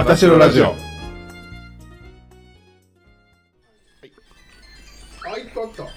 [0.00, 0.64] あたしろラジオ。
[0.64, 0.74] あ、いっ
[5.54, 5.82] ぱいあった。
[5.82, 5.90] は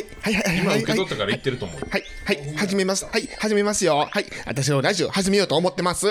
[0.00, 1.08] い、はい、はい、はい、はい今受け取っ。
[1.08, 1.80] たから言ってると思う。
[1.88, 3.04] はい、はい、始めます。
[3.04, 4.08] はい、始めますよ。
[4.10, 6.08] はい、私のラジオ始めようと思ってます。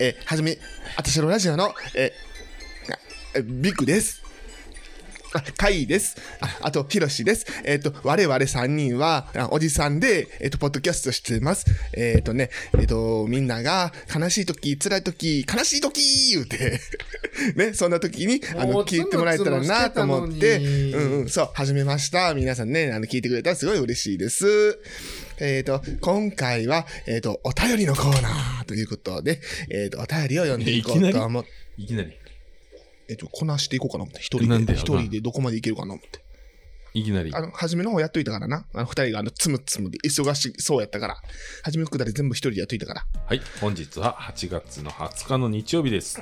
[0.00, 0.58] えー、始め、
[0.96, 2.98] 私のラジオの、えー、あ
[3.34, 4.22] えビッグです。
[5.34, 6.16] あ、カイです。
[6.40, 7.46] あ、あと、ヒロシです。
[7.64, 11.66] えっ、と、我々三人は、あおじさんで、えっ、と、ポッドキャストしてます。
[11.92, 16.00] えっ、とね、えっ、と、みんなが悲しい時、辛い時、悲しい時
[16.32, 16.80] 言うて、
[17.56, 22.32] ね、そんな時に、あの、聞いてもらえたらなと思って、うんうん、そう、始めました。
[22.34, 24.78] 皆さんね、あの、聞いてくれたらすごい嬉しいです。
[25.40, 29.40] えっ、と、今回は、えっ、と、お便りのコーナーということで、
[29.70, 32.12] えっ、と、お便りを読んでいこうと思って、いきなり。
[33.08, 36.24] えっ、と、こなしていこうかな思って、一人で、一人でどこまでいけるかな思って。
[36.94, 37.40] いきなりあ。
[37.40, 38.66] の、初めの方やっといたからな。
[38.74, 41.16] あの、二人があの、つむつむで忙しそうやったから。
[41.62, 43.06] 初めのくだり全部一人でやっといたから。
[43.26, 43.40] はい。
[43.60, 46.20] 本日は8月の20日の日曜日です。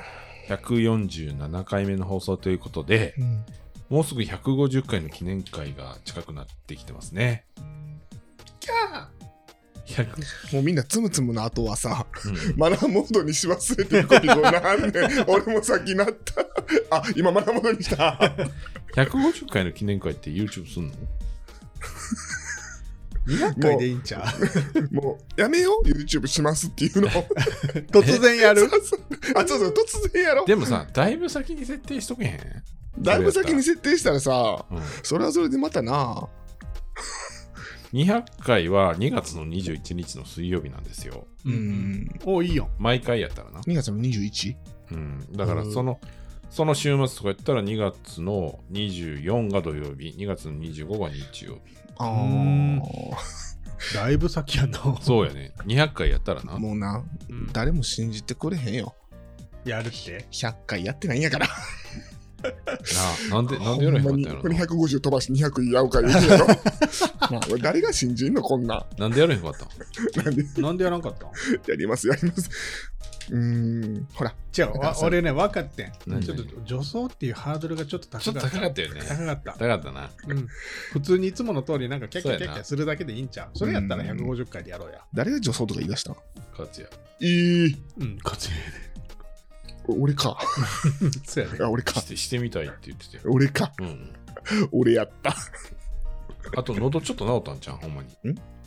[0.49, 3.45] 147回目の放送ということで、うん。
[3.89, 7.45] もうすぐ150回の記念会が近くなってきてますね。
[8.59, 9.16] キャ100ー
[10.51, 15.25] もうみんなつむつむの後はさ、うんマナーモードにし忘れてるコピーなんねん。
[15.29, 16.41] 俺も先なった。
[16.97, 18.19] あ、今マナーモードにした。
[18.95, 20.93] 150回の記念会って YouTube すんの
[23.27, 24.23] ？200回でいいんちゃ
[24.91, 24.93] う？
[24.93, 27.09] もう、やめよう ?YouTube しますっていうの。
[27.91, 28.63] 突然やる？
[29.35, 30.45] あ、そうそう、突然やろ。
[30.45, 32.39] でもさ、だいぶ先に設定しとけへん？
[33.03, 34.81] だいぶ先に設定したらさ、うん。
[35.03, 36.27] それはそれでまたな。
[37.93, 41.27] 200回は2月の21日の水曜日なんですよ。
[41.45, 42.09] うん。
[42.25, 43.61] おいいよ毎回やったらな。
[43.61, 44.55] 2月の 21?
[44.91, 45.31] うん。
[45.33, 45.99] だからその、
[46.49, 51.75] その週末とかやったら2月の24が土曜日、2月の25が日曜日。
[51.97, 52.83] あんあ。
[53.93, 55.53] だいぶ先やなそうやね。
[55.65, 56.57] 200回やったらな。
[56.57, 58.95] もうな、うん誰も信じてくれへんよ。
[59.65, 61.47] やるって100回やってないんやから。
[63.29, 64.55] ななんで、なんでやらへんかったんやろな。
[64.65, 66.47] 150飛ばして200やうから言うやろ。
[66.47, 66.55] な
[67.51, 68.85] 俺誰が信じんのこんなん。
[68.97, 69.65] なんでやらへんかった
[70.21, 70.23] ん？
[70.25, 70.61] なんで？
[70.61, 71.29] なんでやらんかったん？
[71.67, 72.49] やります、やります。
[73.29, 74.33] うーん、ほら。
[74.57, 76.23] 違うわ俺ね分かってん何？
[76.23, 79.01] ちょっと女装っていうハードルがちょっとちょっと高かった高かったよね。
[79.07, 80.09] 高かった高かったな。
[80.27, 80.47] うん
[80.93, 86.11] 普通にいつもの通りなんかキャッキャキャッキャするだけでいいんちゃうそれやったらうん150回でやろうや誰が女装とか言い出した？
[86.11, 86.17] の
[86.57, 86.89] 勝也。
[87.19, 87.77] いい。
[87.99, 88.49] うんこっち
[89.87, 90.37] 俺か。
[91.25, 92.05] そうやねあ、俺かし。
[92.05, 93.23] てしてみたいって言ってたよ。
[93.27, 93.71] 俺か。
[93.79, 94.13] うん。
[94.71, 95.35] 俺やった。
[96.55, 98.09] あと、喉ちょっと治ったんじゃん、ほんまに。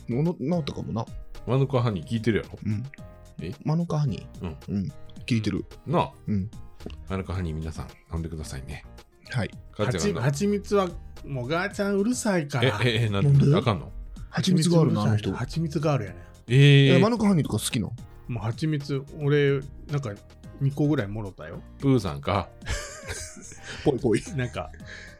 [0.09, 1.05] のの治ったかもな。
[1.47, 2.59] マヌカハニー聞いてるやろ？
[2.65, 2.83] うん。
[3.41, 3.53] え？
[3.63, 4.75] マヌカハニーうん。
[4.75, 4.91] うん。
[5.25, 5.65] 聞いてる。
[5.87, 6.11] なあ。
[6.27, 6.49] うん。
[7.09, 8.85] マヌカハニー皆さん飲んでくださいね。
[9.29, 9.51] はい。
[9.77, 10.89] はちみつは
[11.25, 13.45] もうガーちゃんうるさいから、ええ、え、なんなんで？
[13.47, 13.91] であかんの？
[14.29, 15.31] 蜂蜜があるな、あの人。
[15.33, 16.17] はちみつがあるやね
[16.47, 17.93] えーえマ、ヌカハニーとか好きなの？
[18.27, 20.13] もうはちみつ俺なんか
[20.61, 22.49] 2個ぐらいもろたよプーさんか？
[23.83, 24.23] ぽいぽい。
[24.35, 24.71] なんか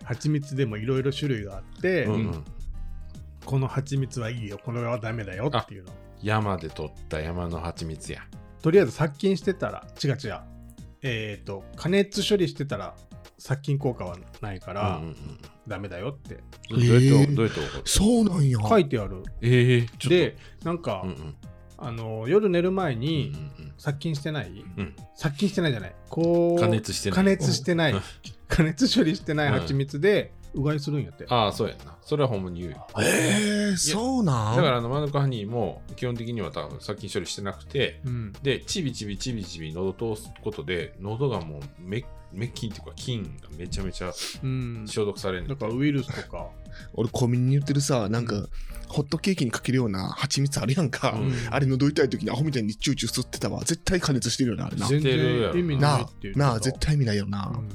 [0.03, 2.46] はちみつでもいろいろ種類があって、うんうん。
[3.46, 5.91] このはちみつはいいよこれはダメだよっていうの
[6.22, 8.22] 山で取った山の蜂蜜や。
[8.62, 10.40] とりあえず殺菌してたら違う違う
[11.02, 12.96] えっ、と加熱処理してたら
[13.40, 15.16] 殺菌効果はないから、うんうん
[15.68, 16.40] ダメだよって
[16.72, 16.79] うん。
[16.79, 18.58] どうやって、どうやってそうなんや。
[18.68, 20.09] 書いてあるええ、ちょっと。
[20.09, 21.35] でなんか、うんうん。
[21.78, 24.96] あの夜寝る前うんにうん殺菌してない、うん。
[25.16, 25.96] 殺菌してないじゃない。
[26.08, 27.18] こう加熱してない。
[27.18, 27.94] 加熱してない。
[27.94, 28.02] うん。
[28.47, 29.59] 加熱処理してないうん。
[29.59, 31.97] 蜂蜜でうがいするんやって、ああ、そうやんな。
[32.03, 32.88] それはほんまに言うよ。
[33.00, 34.56] えー、そうなん？
[34.56, 38.34] だから、あの、マヌカハニーも基本的には多分殺菌処理してなくて、うん。
[38.44, 46.50] で、ちびちびちびちび喉通すことで、喉がもう滅滅菌っていうか菌がめちゃめちゃうん、消毒されるだからウイルスとか、
[46.94, 48.50] 俺コンビニに売ってるさ、なんか、うん
[48.92, 51.12] ホットケーキにかけるような蜂蜜あるやんか。
[51.12, 53.62] うんあれ喉痛い時にアホみたいにチューチュー吸ってたわ。
[53.62, 54.86] 絶対加熱してるよな、あれな。
[54.86, 57.53] 全然意味なあないなあ、絶対意味ないよな。
[57.58, 57.70] うん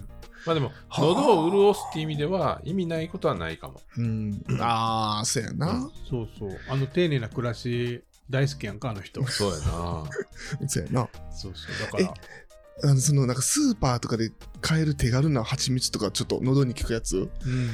[0.44, 3.80] まあでも、はあ喉を潤すっていう意味では意味ないことはないかも。
[3.96, 4.44] うん。
[4.60, 5.90] ああ、そうやな。
[6.10, 9.64] そうそうあの丁寧な暮らし大好きやんかあの人そうやな。
[10.68, 11.08] そうやな。
[11.34, 12.14] そうそうだから
[12.90, 17.16] あの、その、なんかスーパーとかで買える手軽な蜂蜜とか、ちょっと喉に効くやつ？
[17.16, 17.70] うん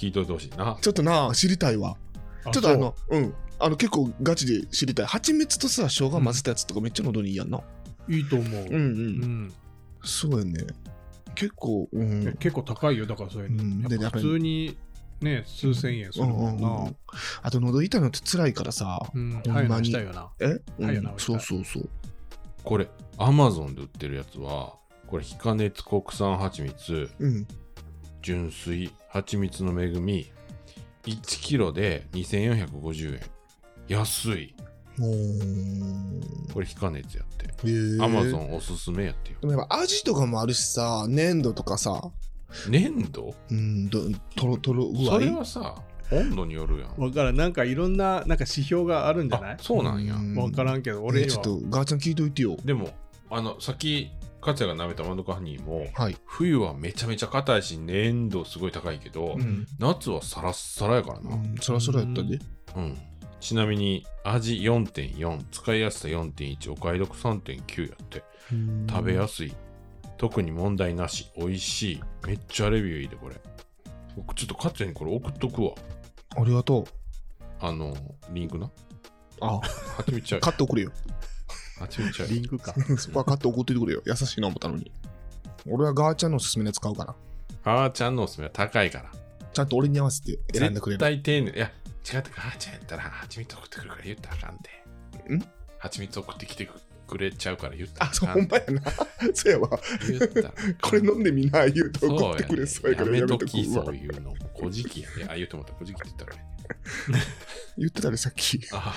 [0.00, 0.78] 聞いといてほしいな。
[0.80, 1.96] ちょっとな、知りたいわ。
[2.44, 3.34] あちょっとあの、うん。
[3.58, 5.06] あの、結構ガチで知りたい。
[5.06, 7.60] 蜂蜜とさ、生姜混ぜたやつとかめっちゃ喉にいいやんな。
[8.08, 8.76] いいと思う、うんう。
[8.76, 9.52] うんん
[10.02, 10.66] そうやね。
[11.34, 12.28] 結構、うん。
[12.28, 14.78] え結構高いよだからそれ、うんで普通に
[15.20, 16.96] ね数千円するもんな、うんうんうん
[17.42, 19.00] あと喉痛いのって辛いからさ。
[19.14, 19.94] うん、ほんまに。
[19.94, 21.88] え、うんそうそうそう。
[22.64, 22.88] これ、
[23.18, 24.74] アマゾンで売ってるやつは、
[25.06, 27.46] これ、非加熱国産蜂蜜、うん。
[28.22, 30.30] 純粋、蜂蜜の恵み、
[31.04, 33.20] 1キロで2450円。
[33.88, 34.54] 安い。
[36.52, 38.02] これ非加熱やって。
[38.02, 39.38] アマゾンおすすめやってよ。
[39.40, 42.02] でもやっぱ味とかもあるしさ、粘土とかさ、
[42.68, 43.34] 粘土？
[43.50, 44.00] うん、ど
[44.36, 45.12] とろとろ具合？
[45.12, 45.76] それはさ、
[46.12, 47.00] 温度によるやん。
[47.00, 47.36] わからん。
[47.36, 49.54] なんかいろんななんか指標があるんじゃない？
[49.54, 50.14] あそうなんや。
[50.16, 51.60] うんわからんけど、俺には俺ちょっ。
[51.62, 52.56] とガーちゃん聞いといてよ。
[52.64, 52.90] でも、
[53.30, 56.16] あの、さっき、かつやが舐めたマヌカハニーも、はい。
[56.24, 59.66] 冬はめちゃめちゃ硬いし、粘度すごい高いけど、うん。
[59.78, 61.36] 夏はサラッサラやからな。
[61.36, 62.38] うん、そらそらやったで。
[62.76, 62.98] うん。
[63.40, 68.22] ちなみに、味4.4、使いやすさ4.1、お買い得3.9やって、
[68.88, 69.54] 食べやすい。
[70.16, 71.30] 特に問題なし。
[71.36, 72.02] 美味しい。
[72.26, 73.36] めっちゃレビューいいで、これ。
[74.16, 75.72] 僕、ちょっとかつやにこれ送っとくわ。
[76.36, 76.84] ありがとう。
[77.60, 77.94] あの、
[78.30, 78.70] リンクな。
[79.40, 79.62] あ、 は
[80.06, 80.40] ちみちゃう。
[80.40, 80.92] 買っておくれよ。
[81.80, 82.28] はちみちゃう。
[82.28, 82.74] リンクか。
[82.98, 84.02] そこは買って送っててくれよ。
[84.04, 84.90] 優しいな思ったのに。
[85.68, 87.14] 俺はガーちゃんのおすすめのやつ買うから。
[87.64, 89.10] あーちゃんのおすすめは高いから。
[89.52, 91.16] ちゃんと俺に合わせて選んでくれ絶る。
[91.16, 91.50] 対丁寧。
[91.50, 91.72] いや、
[92.12, 95.34] 違ってか、あーちゃんやったら、はちみつ送ってくるから言ったらあかんて。
[95.34, 95.44] ん？
[95.78, 96.74] はちみつ送ってきてく
[97.18, 98.82] れちゃうから言ったらあ、そう、ほんまやな。
[99.34, 99.80] そうやわ。
[100.08, 103.94] 言ったこれ飲んでみな、言うとそう送ってくれそうやからやめとくとき、そわう。
[103.94, 104.34] いうの。
[104.58, 105.26] 古事記やね。
[105.30, 105.78] あ、言ってもらった。
[105.78, 106.46] 古事記って言ったらね。
[107.78, 108.60] 言ってたで、さっき。
[108.72, 108.94] あ、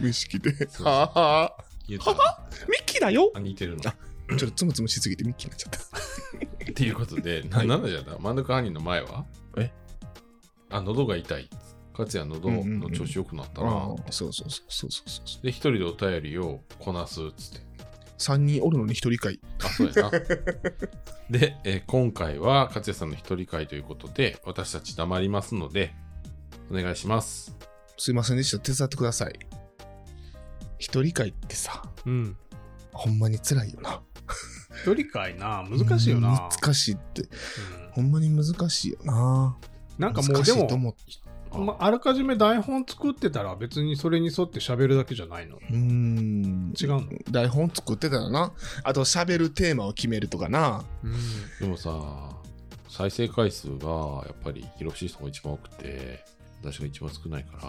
[0.00, 0.52] 無意識で。
[0.80, 1.64] はあはあ。
[1.88, 2.00] ミッ
[2.84, 3.82] キーだよあ、似てるの。
[3.88, 3.94] あ
[4.36, 5.78] ちょっとつむつむしすぎてミッキーになっちゃった。
[6.70, 9.24] っていうことで、な、はいなんだじゃったマヌカハニーの前は？
[9.56, 9.70] え？
[10.68, 11.48] あ、喉が痛い。
[11.98, 15.42] 勝也のどの調子良くなったら、うんうん、そうそうそうそうそうそう。
[15.42, 17.66] で一人でお便りをこなすっつって。
[18.18, 19.40] 3人おるのに1人会。
[19.62, 20.10] あそうやな。
[21.30, 25.94] で、えー、今回は勝也さんの1人会ということで私たち黙りますので
[26.70, 27.56] お願いします。
[27.98, 28.58] すいませんでした。
[28.58, 29.32] 手伝ってください。
[30.80, 32.36] 1人会ってさ、うん、
[32.92, 34.02] ほんまに辛いよな。
[34.84, 36.48] 1人会な難しいよな。
[36.50, 37.28] 難しいって、うん、
[37.92, 39.56] ほんまに難しいよな。
[39.98, 41.25] なんかもうでも1
[41.58, 45.58] まあ、あらかじめ台本作ってたら別にそれに沿って喋るだけじゃないの。
[45.70, 46.74] うん。
[46.80, 47.08] 違うの？
[47.30, 48.52] 台本作ってたらな。
[48.82, 50.84] あと喋るテーマを決めるとかな。
[51.60, 51.90] でもさ
[52.88, 53.88] 再生回数が
[54.26, 56.24] やっぱり広しい人が一番多くて
[56.62, 57.62] 私が一番少ないから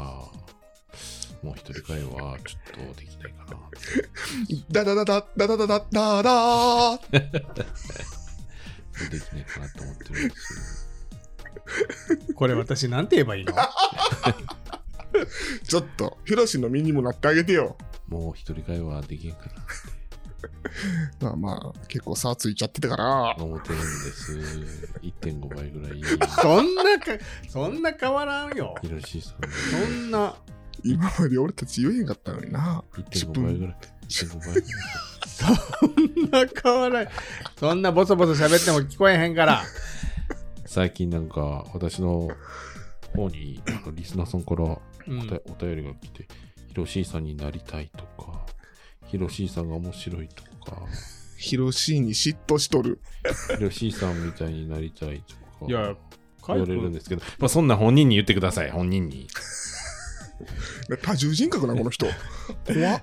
[1.43, 3.57] もう一人会はちょっとできないかな。
[4.71, 5.79] ダダダダダダダダダ
[6.23, 7.11] ダー。
[7.11, 7.19] で
[9.19, 10.86] きダダかなダ思ってるんですけど。
[12.35, 13.53] これ私なんて言えばいいの？
[15.63, 17.63] ちょっと、ヒロシの身にもなってあげてよ。
[17.63, 17.77] よ。
[18.07, 19.51] もう一人会はできんかな
[21.19, 23.35] まあまあ、結構差ついちゃってたから。
[23.37, 24.39] と思ってるんです。
[25.01, 26.01] 1.5倍ぐらい。
[26.41, 27.05] そんなか、
[27.47, 28.75] そんな変わらんよ。
[28.81, 30.35] ヒロシーさんでそんな、
[30.83, 32.83] 今まで俺たち言えへんかったのにな。
[32.93, 33.75] 1.5倍ぐらい。
[34.07, 34.63] 1.5倍ぐらい。
[35.27, 35.45] そ
[35.87, 37.07] んな変わらん。
[37.59, 39.63] そんなボソボソ喋っても聞こえへんから。
[40.67, 42.29] 最近なんか私の
[43.15, 46.27] 方にあのリスナーさんからおうんたお便りが来て、
[46.67, 48.45] ヒロシーさんになりたいとか、
[49.07, 50.81] ヒロシーさんが面白いとか、
[51.37, 52.99] ヒロシに嫉妬しとる。
[53.55, 55.95] ヒロシーさんみたいになりたいとか、いや、
[56.41, 59.27] カ言われるんですけど、まあそんな本人に言ってください、本人に。
[61.01, 62.05] 多重人格な、この人。
[62.65, 63.01] 怖っ。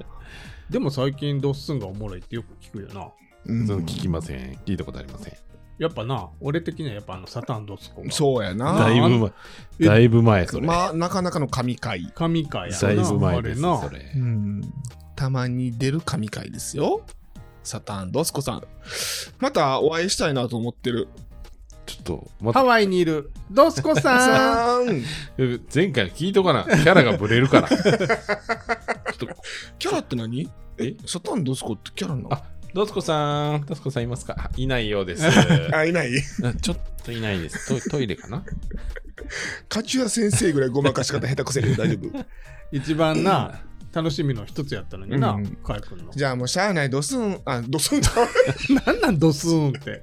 [0.69, 3.11] でも最近ドッスンがおもろいってよく聞くよな。
[3.47, 4.55] うん聞きません。
[4.67, 5.35] 聞いたことありません。
[5.79, 8.11] やっぱな、俺的にはやっぱあのサタンドスコが。
[8.13, 8.75] そうやな。
[8.75, 9.33] だいぶ前、
[9.81, 10.67] えだいぶ前、それ。
[10.67, 12.13] まあ、なかなかの神回。
[12.15, 12.81] 神回やな。
[12.81, 14.19] だいぶ前です、あれなそれう。
[14.19, 14.73] ん。
[15.17, 17.03] たまに出る神回ですよ。
[17.65, 18.63] サタンドスコさん。
[19.41, 21.09] またお会いしたいなと思ってる。
[21.87, 24.87] ちょっと、またハ、ワイにいるドスコさん。
[25.75, 26.65] 前回の聞いとかな。
[26.65, 27.69] キャラがブレるから。
[27.75, 29.29] ちょっと、
[29.79, 30.49] キャラって何？
[30.79, 30.97] え？
[31.07, 32.33] サタンドスコってキャラなの？
[32.33, 32.43] あ
[32.75, 34.35] ドスコさん、ドスコさんいますか？
[34.37, 35.25] あいないようです。
[35.73, 36.11] あ、いない。
[36.43, 37.81] あちょっといないです。
[37.83, 38.43] トトイレかな？
[39.69, 42.25] カチュア先生ぐらいごまかし方下手くせるよ大丈夫？
[42.73, 43.61] 一番な、
[43.93, 46.11] 楽しみの一つやったのになうん、カイ君の。
[46.13, 48.01] じゃあもうしゃあない、ドスン、あ、ドスン？
[48.01, 50.03] ちゃうなんなんドスーンって？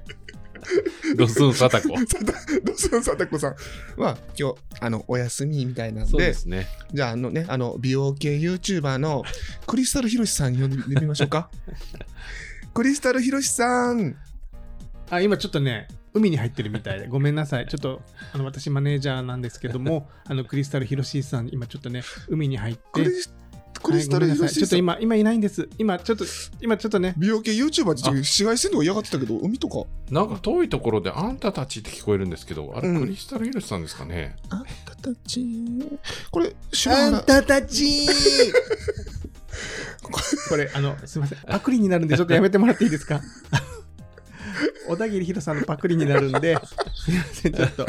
[1.16, 1.88] ドスンサタコ。
[1.88, 6.68] ドスンサタコさんは今日、あの、お休みみたいなんそうで、ですね。
[6.94, 9.24] じゃああのね、あの、美容系 YouTuber の
[9.66, 11.50] クリスタルヒロシさん呼んでみましょうか。
[12.74, 14.16] クリスタルヒロシさん。
[15.10, 17.66] あ、今ちょっとね、海に入ってるみたいで、ごめんなさい。
[17.66, 18.00] ちょっと、
[18.32, 23.34] あの、私マネージャーなんですけども、 あの、クリスタルヒロシーさん、今ちょっとね、海に入って、クリス
[23.82, 24.60] クリスタルはいごめんなさいヒロシさん。
[24.60, 25.68] ちょっと今、今いないんです。
[25.76, 26.24] 今、ちょっと、
[26.62, 29.84] 今ちょっとね、美容系 YouTuber って紫外線とか嫌がってたけど、海とか。
[30.10, 35.44] なんか遠いところであんたたちって聞こえるんですけど、あれうんクリスタルヒルシさんですかね、あんたたち。
[36.30, 37.20] これ、篠原。
[37.20, 38.06] たたち
[40.48, 41.38] これ、あの、すみません。
[41.46, 43.20] パクリになるんで、ちょっとやめてもらっていいですか？
[44.88, 46.56] 小田切ヒロさんのパクリになるんで、
[46.94, 47.86] すみません、ちょっと。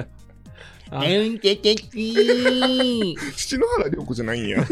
[0.91, 4.61] あうんててちー篠原涼子じゃないんや。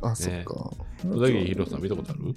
[0.00, 0.54] あ、そっねか。
[0.54, 2.34] 小田切ヒロさん見たことある？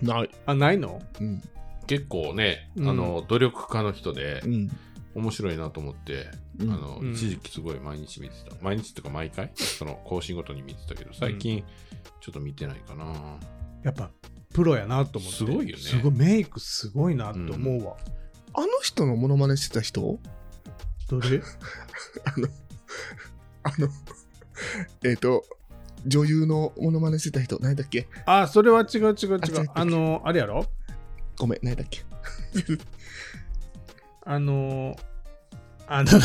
[0.00, 0.30] ない。
[0.46, 1.02] あ、ないの？
[1.20, 1.42] うん。
[1.86, 4.68] 結構ね、うんあの努力家の人でうん。
[5.16, 6.70] 面白いなと思って、うん。
[6.70, 7.12] あのうん。
[7.12, 8.54] 一時期すごい毎日見てた。
[8.60, 9.50] 毎日っていうか毎回？
[9.54, 11.64] その更新ごとに見てたけど最近
[12.20, 13.38] ちょっと見てないかな、
[13.82, 14.10] やっぱ、
[14.52, 15.36] プロやなと思って。
[15.38, 15.82] すごいよね。
[15.82, 17.96] すごい、メイクすごいなと思うわ。
[18.54, 20.18] あの人のモノマネしてた人？
[21.08, 21.40] どれ？
[23.62, 23.88] あの、
[25.04, 25.44] えっ、と、
[26.06, 28.08] 女優のモノマネしてた人、何だっけ？
[28.26, 29.36] あ、それは違う違う違。
[29.64, 29.70] う。
[29.74, 30.66] あの、あれやろ？
[31.38, 32.00] ごめん、何だっけ？
[34.26, 34.96] あの、
[35.86, 36.10] あの、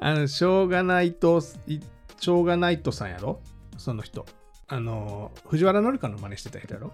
[0.00, 1.80] あの、しょうがないと、い
[2.18, 3.42] しょうがないとさんやろ？
[3.76, 4.24] その人。
[4.68, 6.92] あの、藤原紀香の真似してた人やろ？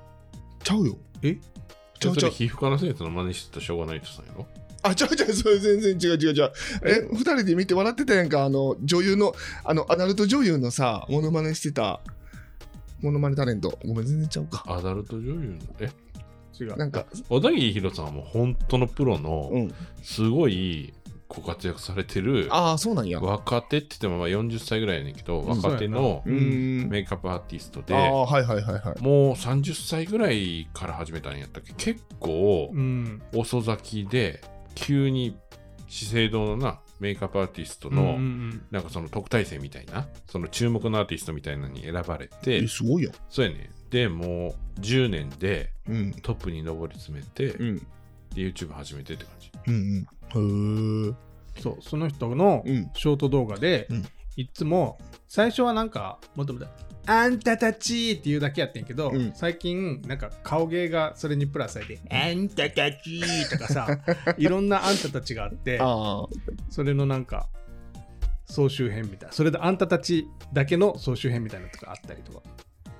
[0.64, 0.96] ちゃうよ。
[1.22, 1.38] え？
[2.00, 2.32] ちゃうちゃう。
[2.32, 4.46] 皮膚科の先生の真似してたしょうがない人さんやろ？
[4.82, 6.52] あ、ちゃうちゃう、それ全然違う違う違う。
[6.84, 9.32] え、二人で見て笑ってたやんか、あの、女優の、
[9.64, 12.00] あの、アダルト女優のさ、モノマネしてた、
[13.00, 13.78] モノマネタレント。
[13.84, 14.64] ごめん、全然ちゃうか。
[14.66, 15.90] アダルト女優のえ？
[16.58, 16.76] 違う。
[16.76, 19.74] なんか、小田切ヒロさんはもう本当のプロのうん。
[20.02, 20.92] すごい
[21.28, 23.20] ご活躍されてるああ、そうなんや。
[23.20, 26.88] 若手って言ってもまあ40歳ぐらいやねんけどうん若手のうーん。
[26.88, 29.02] メイクアップアーティストでああ、はいはいはいはい。
[29.02, 31.74] もう30歳ぐらいから始めたんやったっけ？
[31.76, 33.20] 結構うん。
[33.34, 34.40] 遅咲きで
[34.74, 35.36] 急に
[35.86, 43.12] 資生堂のなメイクアップアーティストの、うんうんなんかその特待生みたいなその注目のアーティストみたいなのに選ばれてえ、すごいやん。
[43.28, 46.12] そうやねでもう10年でうん。
[46.12, 47.78] トップに上り詰めて、うん。
[47.78, 47.84] で
[48.36, 51.08] YouTube 始めてって感じうんうん。
[51.08, 51.14] へえ。
[51.60, 54.04] そう、その人のうんショート動画で、うん
[54.38, 56.66] いつも、最初はなんか、もともと、
[57.06, 63.98] あんたたちっていうだけやってんけど、うん最近、なんか顔芸がそれにプラスされて、あんたたちとかさ、
[64.38, 65.78] いろんなあんたたちがあって。
[66.70, 67.48] それのなんか、
[68.44, 69.32] 総集編みたいな。
[69.32, 72.42] それであんたたちだけの総集編みたいなのとかあったりとか。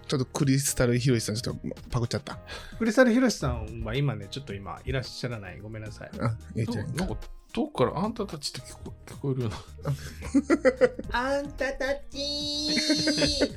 [0.08, 1.60] ちょっとクリスタルヒロシさん、ちょっと
[1.90, 2.38] パクっちゃった。
[2.78, 5.60] クリスタルヒロシさんは今ね、ちょっと今いらっしゃらない。
[5.60, 6.10] ごめんなさい。
[6.20, 6.96] あ、ええちゃん。
[6.96, 7.16] なんか
[7.52, 13.50] 遠くからあんたたちって聞こ聞こえるようなあんたたち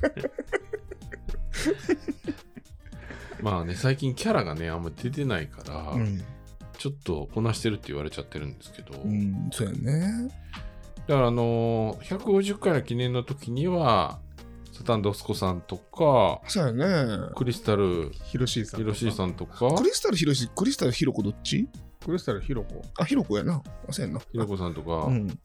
[3.42, 6.24] まあね最近キャラがねあんま出てないから、うん。
[6.78, 10.32] ちょっとこなしてるって言われちゃってるんですけど、うん、そうやね。
[11.08, 14.20] だからあのー150回の記念の時には
[14.82, 17.30] サタンドスコさんとかそうやね。
[17.36, 18.80] クリスタルヒロシーさん。
[18.80, 21.68] ヒロシーさんとかクリスタルヒロシ、クリスタルヒロコどっち？
[22.04, 22.82] クリスタルヒロコ。
[22.98, 23.62] あ、ヒロコやな。
[23.88, 24.20] あ、そうやんな。
[24.20, 25.40] ひろこさんとか、うん。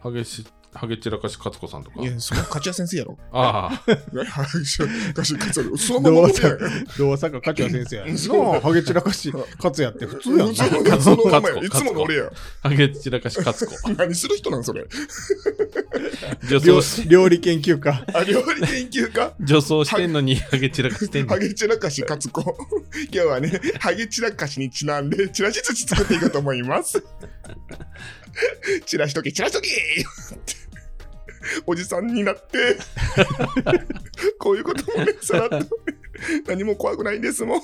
[0.00, 3.18] ハゲしハゲ散らかし勝子さんとかいや、それ勝谷先生やろ。
[3.32, 4.78] ああはい、し
[5.14, 5.78] かし、勝谷。
[5.78, 6.58] そのままどうさやん。
[6.98, 8.18] どうさか、勝谷先生や。
[8.18, 11.00] そうハゲ散らかし、勝也って普通やんな。
[11.00, 11.56] そのままや。
[11.56, 12.30] いつもの俺や。
[12.62, 14.86] ハゲ散らかし勝子何する人なんそれ？
[16.50, 18.04] 料女装し料理研究家。
[18.14, 19.34] あ、料理研究家？
[19.40, 22.42] 女装してんのにハゲ散らかしてんのハゲ散らかし勝子。
[23.10, 27.02] 今日はね、ハゲ散らかしにちなんで、チラシ寿司作っていこうと思います。
[28.86, 29.68] チラしとけ、チラしとけ
[31.66, 32.76] おじさんになって、
[34.38, 35.78] こういうこともね、さらっと、
[36.46, 37.60] 何も怖くないんですもん。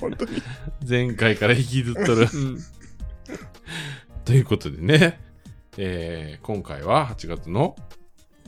[0.00, 0.42] 本当に。
[0.88, 2.58] 前回から引きずっとるうん。
[4.24, 5.20] ということでね、
[5.76, 7.76] えー今回は8月の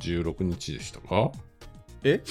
[0.01, 1.33] 16日でしたか？
[2.03, 2.23] え？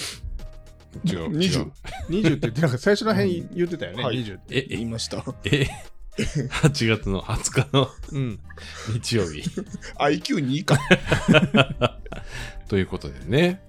[1.06, 1.30] 違う。
[1.32, 1.72] 20違う
[2.10, 4.56] 20って言って、なんか最初らへん言ってたよね、はい20って。
[4.56, 5.24] え、え、言いました。
[5.46, 5.68] え、
[6.18, 8.40] 8月の20日のうん。
[8.94, 9.42] 日曜日。
[10.00, 10.78] IQ2 以下。
[12.70, 13.62] ということでね、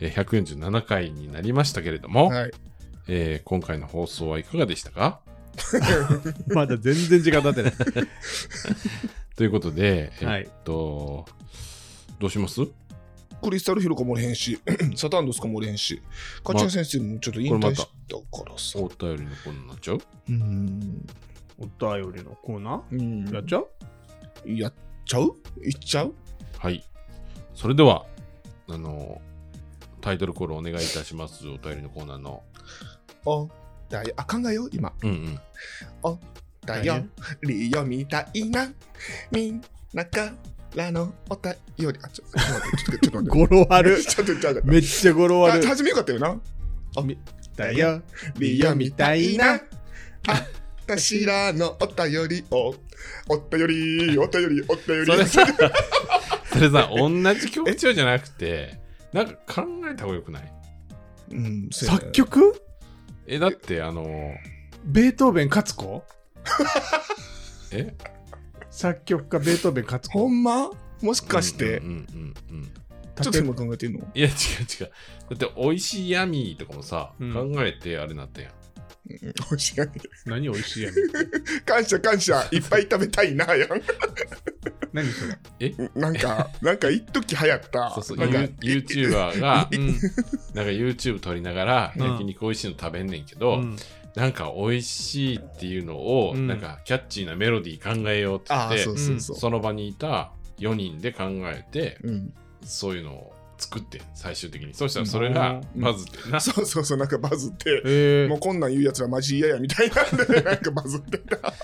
[0.00, 2.50] えー147回になりましたけれども、はい。
[3.08, 5.20] えー今回の放送はいかがでしたか？
[6.48, 7.72] まだ全然時間経ってない。
[9.36, 11.26] ということで、えはいっと、
[12.20, 12.60] どうします？
[13.42, 14.60] クリスタルヒロコもおれへんし、
[14.96, 16.00] サタンドスコもおれへんし、
[16.44, 18.78] 勝谷先生もちょっと引退したからさ。
[18.78, 19.96] お便りのコーナーになっちゃう？
[19.96, 21.06] うーん。
[21.60, 23.68] お便りのコーナうんーやっちゃう？
[24.46, 24.74] やっ
[25.04, 25.36] ちゃう？
[25.62, 26.14] いっちゃう？
[26.58, 26.84] はい。
[27.54, 28.06] それでは、
[28.68, 29.20] あの、
[30.00, 31.46] タイトルコールお願いいたします。
[31.46, 32.42] お便りのコーナーの。
[33.26, 33.46] あ、
[33.90, 34.92] だよ、あかんがよ、今。
[35.02, 35.12] うんう
[36.10, 36.18] ん。
[36.64, 37.04] だよ、
[37.42, 38.72] リオみたいな、
[39.30, 39.60] みん
[39.92, 40.32] なか
[40.74, 41.86] らのお便り。
[42.02, 43.38] あ、ちょっと待って、ちょっとちょっと待って。
[43.38, 44.02] 語呂悪。
[44.02, 45.68] ちょっと、ちょっと、めっちゃ語呂悪あ。
[45.68, 46.40] 初めよかったよな。
[47.56, 48.02] だよ。
[48.38, 49.60] リオみたいな、あ
[50.94, 52.74] たしらのお便りを、
[53.28, 55.06] お便り、お便り、お便り。
[55.06, 55.46] それさ、
[56.52, 58.78] それさ、同じ曲調じゃなくて、
[59.12, 60.52] なんか考えた方がよくない？
[61.30, 62.60] うん、作曲？
[63.26, 64.34] え、だって、あの、
[64.84, 66.02] ベートーベン勝子？
[67.72, 67.94] え？
[68.70, 70.10] 作曲家ベートーベン勝子？
[70.18, 70.70] ほんま？
[71.02, 71.78] もしかして。
[71.78, 72.72] うん、うんうんうん
[73.20, 73.98] ちょっと今考えてんの？
[74.14, 74.32] いや、違う
[74.82, 74.90] 違う。
[75.36, 77.34] だって、美味しいヤミーとかもさ、うん。
[77.54, 78.52] 考えてあれなったやん。
[79.22, 79.32] うん。
[79.32, 79.92] 美味しいやん
[80.26, 81.10] 何美味しいやねん。
[81.64, 82.48] 感謝感謝。
[82.50, 83.68] いっぱい食べたいなやん。
[84.92, 85.26] 何そ
[85.58, 85.74] れ？
[85.94, 87.90] なんかなんか一時流行った。
[87.90, 89.86] そうそう、なんかユー YouTuber が、うん。
[89.86, 92.02] なんか YouTube 撮りながら、うん。
[92.02, 93.76] 焼肉美味しいの食べんねんけど、うん。
[94.16, 96.46] なんか美味しいっていうのを、うん。
[96.46, 98.86] なんかキャッチーなメロディー考えようって言ああって、
[99.20, 104.74] その場にいた4人で考えて、うん、そういうのを作ってん最終的に。
[104.74, 106.40] そしたらそれがバズってんな。
[106.40, 111.54] そうそうそうなんかバズってえもうこんなん言うやつらマジ嫌やみたいなんで なんかバズってただか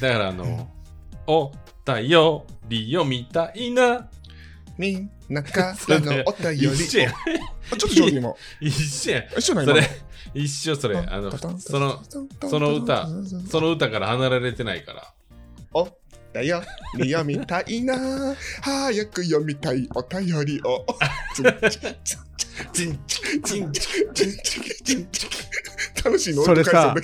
[0.00, 0.68] らあの、
[1.26, 1.52] お
[1.84, 4.08] たよりよみたいな。
[4.78, 9.24] みんなからのお便りを一緒やちょっと上手今一緒やん。
[9.38, 9.82] 一緒なそれ、
[10.34, 10.98] 一緒それ。
[10.98, 12.02] あの、その、
[12.48, 13.08] その歌
[13.48, 15.14] その歌から離れてないから。
[16.36, 16.62] おだよ
[16.98, 17.96] りよみたいな
[18.60, 20.84] 早く読みたいお便りを
[26.04, 26.94] 楽しいのそれさ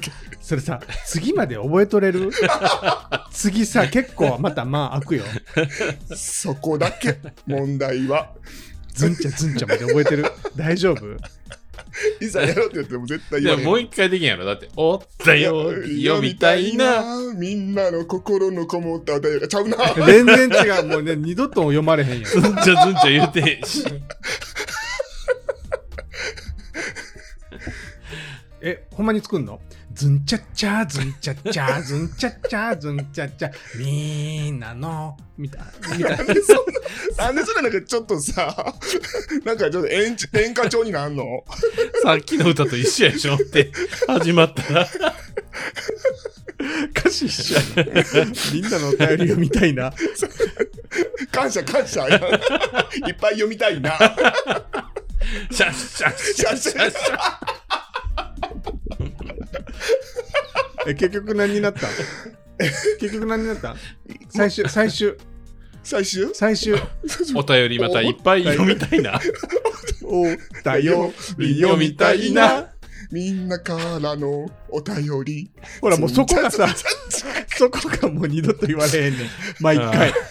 [0.43, 2.31] それさ、次まで覚えとれる
[3.31, 5.25] 次さ、結構またまあ開くよ。
[6.15, 8.35] そこだけ問題は
[8.93, 10.27] ずんちゃずんちゃまで覚えてる。
[10.57, 11.17] 大丈夫
[12.20, 14.44] いざやろうって言っても絶対いや、言われもう一回できんやろ。
[14.44, 17.02] だって、おったよりよみたいな。
[17.37, 20.84] みんなの心のこもったお便りがちゃうな 全然違う。
[20.87, 22.25] もうね、二度と読まれへんやん。
[22.25, 23.84] ずんちゃずんちゃ言うてへんし。
[28.62, 29.61] え、ほんまに作んの？
[29.94, 35.62] ズンチャッチャー、ズンチャッチャー、 ズンチャッチャー、ズンチャッチャー、みんなの、みたい
[35.99, 36.56] みたいなんでそん
[37.16, 38.75] ななんでそれなんかちょっとさ
[39.44, 41.44] なんかちょっと演演歌調になんの？
[42.02, 43.70] さっきの歌と一緒やでしょって。
[44.06, 44.88] 始まったら。
[46.96, 47.84] 歌詞一緒や。
[47.84, 48.04] ね
[48.52, 49.92] みんなのお便り読みたいな。
[51.32, 52.06] 感謝感謝。
[52.08, 52.18] いっ
[53.14, 53.99] ぱい読みたいな。
[55.50, 57.41] シャッシャッシャッシャッシャッ。
[60.87, 61.87] え、結局何になった？
[63.01, 63.77] 結局何になった？
[64.31, 65.14] 最終、最終、
[65.83, 66.31] 最終？
[66.35, 66.75] 最終。
[67.35, 69.21] お便りまたいっぱい読みたいな。
[70.05, 70.25] お
[70.62, 72.68] だより読みたいな。
[73.11, 75.51] みんなからのお便り
[75.83, 76.75] ほらもうそこがさ、
[77.59, 79.29] そこがもう二度と言われへんねん。
[79.61, 80.14] 毎回。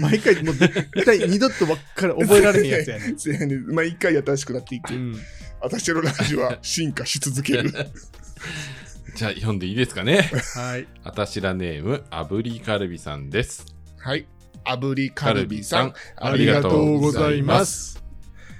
[0.00, 3.18] 毎回、もう絶対二度とばっかり覚えられへんやつやねん。
[3.18, 5.18] せやねん毎回新しくなっていく、うん。
[5.60, 7.72] 私のラジオは進化し続ける
[9.16, 10.30] じゃあ読んでいいですかね。
[10.54, 10.86] はい。
[11.04, 13.64] あたしらネーム、あぶりカルビさんです。
[13.98, 14.26] はい
[14.64, 18.02] 炙りカルビさんありがとうございます。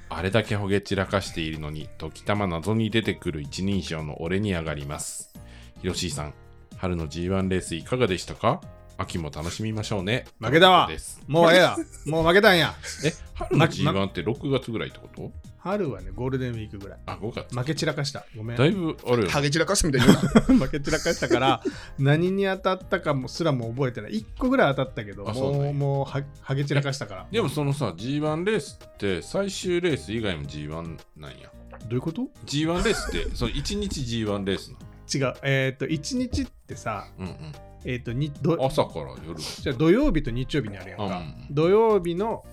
[0.08, 5.32] あれだけほげ散らかしているのに、時たま謎に出てくる一人称の俺に上がります。
[5.80, 6.34] ひろしーさん、
[6.76, 8.60] 春の G1 レースいかがでしたか？
[8.98, 10.24] 秋も楽しみましょうね。
[10.40, 11.76] 負けたわですもうええや。
[12.06, 12.74] もう負けたんや。
[13.04, 15.32] え、春のま G1 って6月ぐらいってこと？
[15.58, 16.98] 春はね、ゴールデンウィークぐらい。
[17.06, 17.54] あ、5月。
[17.58, 18.24] 負け散らかした。
[18.36, 18.56] ごめん。
[18.56, 20.16] だいぶあるよねハゲ散らかすみたいに言
[20.56, 21.62] うな 負け散らかしたから、
[21.98, 24.12] 何に当たったかもすらも覚えてない。
[24.12, 27.26] 1個ぐらい当たったけど、あそうねもう、もうは、はげ散らかしたから。
[27.30, 31.50] でもそのさ、G1 レースって最終レース以外も G1 なんや。
[31.88, 34.78] どういうこと？G1 レースって、その1日 G1 レースな
[35.12, 35.34] 違う。
[35.42, 37.26] えっ、と、1日ってさ、の。
[37.26, 37.52] うん
[37.86, 38.64] えっ、と、にどうん。
[38.64, 39.40] 朝から夜。
[39.40, 41.18] じゃあ土曜日と日曜日にあるやんか。
[41.18, 42.44] うん土曜日の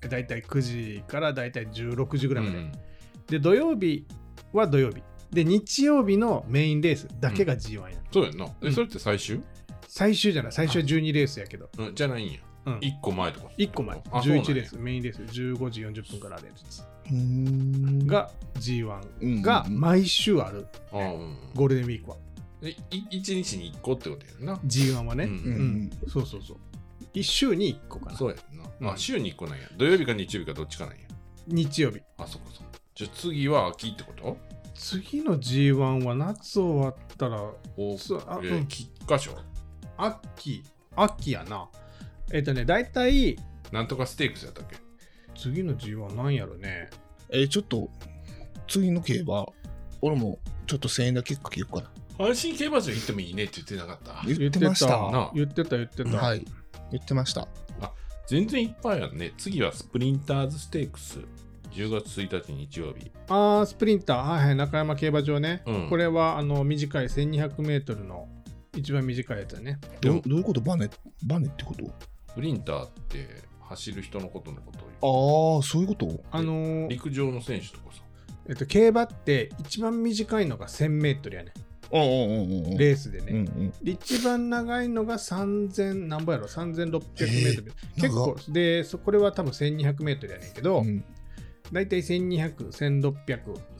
[0.00, 2.58] だいたい9時からだいたい16時ぐらいまで。
[2.58, 2.72] うん
[3.28, 4.06] で、土曜日
[4.52, 5.02] は土曜日。
[5.30, 8.46] で、日曜日のメインレースだけが G1 や、そうやんな。
[8.46, 9.40] え、うんそれって最終？
[9.86, 11.68] 最終じゃない、最終は12レースやけど。
[11.78, 12.40] うん、じゃないんや。
[12.66, 13.46] うん、1個前とか。
[13.56, 17.16] 1個前、あそうなんや11レース、メインレース、15時40分からあるやつうー
[18.04, 21.36] んが G1 うんが毎週ある、ああ、うん。
[21.54, 22.16] ゴールデンウィークは。
[22.62, 24.54] え、い1日に1個ってことやんな。
[24.66, 25.24] G1 はね。
[25.24, 25.34] ううん
[25.86, 26.56] んそうそうそう。
[27.14, 28.16] 1週に1個かな。
[28.16, 28.64] そうやんな。
[28.80, 29.68] うんあ、週に1個なんや。
[29.76, 31.00] 土曜日か日曜日かどっちかなんや。
[31.46, 32.00] 日曜日。
[32.18, 32.62] あ、そっかそ。
[32.94, 34.36] じゃあ次は秋ってこと？
[34.74, 37.42] 次の G1 は夏終わったら
[37.76, 39.32] おそうあえうん菊花賞
[39.96, 40.62] 秋、
[40.96, 41.68] 秋やな。
[42.32, 43.36] えっ、とね、大体
[43.72, 44.76] なんとかステークスやったっけ？
[45.36, 46.90] 次の G1 なんやろね。
[47.30, 47.90] えーちょっと
[48.68, 49.46] 次の競馬
[50.02, 54.22] 俺もちょっと1000円だけかけようかな阪神競馬場行ってもいいねって言ってなかった？
[54.26, 56.10] 言ってましたな言ってた、言ってた。
[56.16, 56.44] はい
[56.92, 57.48] 言ってました
[58.26, 59.32] 全然いっぱいあるね。
[59.38, 61.18] 次はスプリンターズステークス。
[61.72, 63.10] 10月1日日曜日。
[63.28, 65.62] あースプリンター、はいはい、中山競馬場ね。
[65.66, 68.28] うんこれはあの短い1200メートルの
[68.76, 69.78] 一番短いやつだね。
[70.00, 70.60] どうどういうこと？
[70.60, 70.88] バネ
[71.26, 71.84] バネってこと？
[72.28, 73.26] スプリンターって
[73.62, 76.20] 走る人のことのことを言うああそういうこと？
[76.30, 78.02] あのー陸上の選手とかさ。
[78.48, 81.52] えっと、競馬って一番短いのが1000メートルやね。
[81.92, 82.76] うんうんうんうん。
[82.76, 83.26] レースでね。
[83.30, 83.70] うんうん。
[83.82, 91.04] で一番長いのが3000何ぼやろ？3600メートル、えー結構でそこれは多分1200メートルやねんけど、うん
[91.72, 93.12] 大体1200、1600、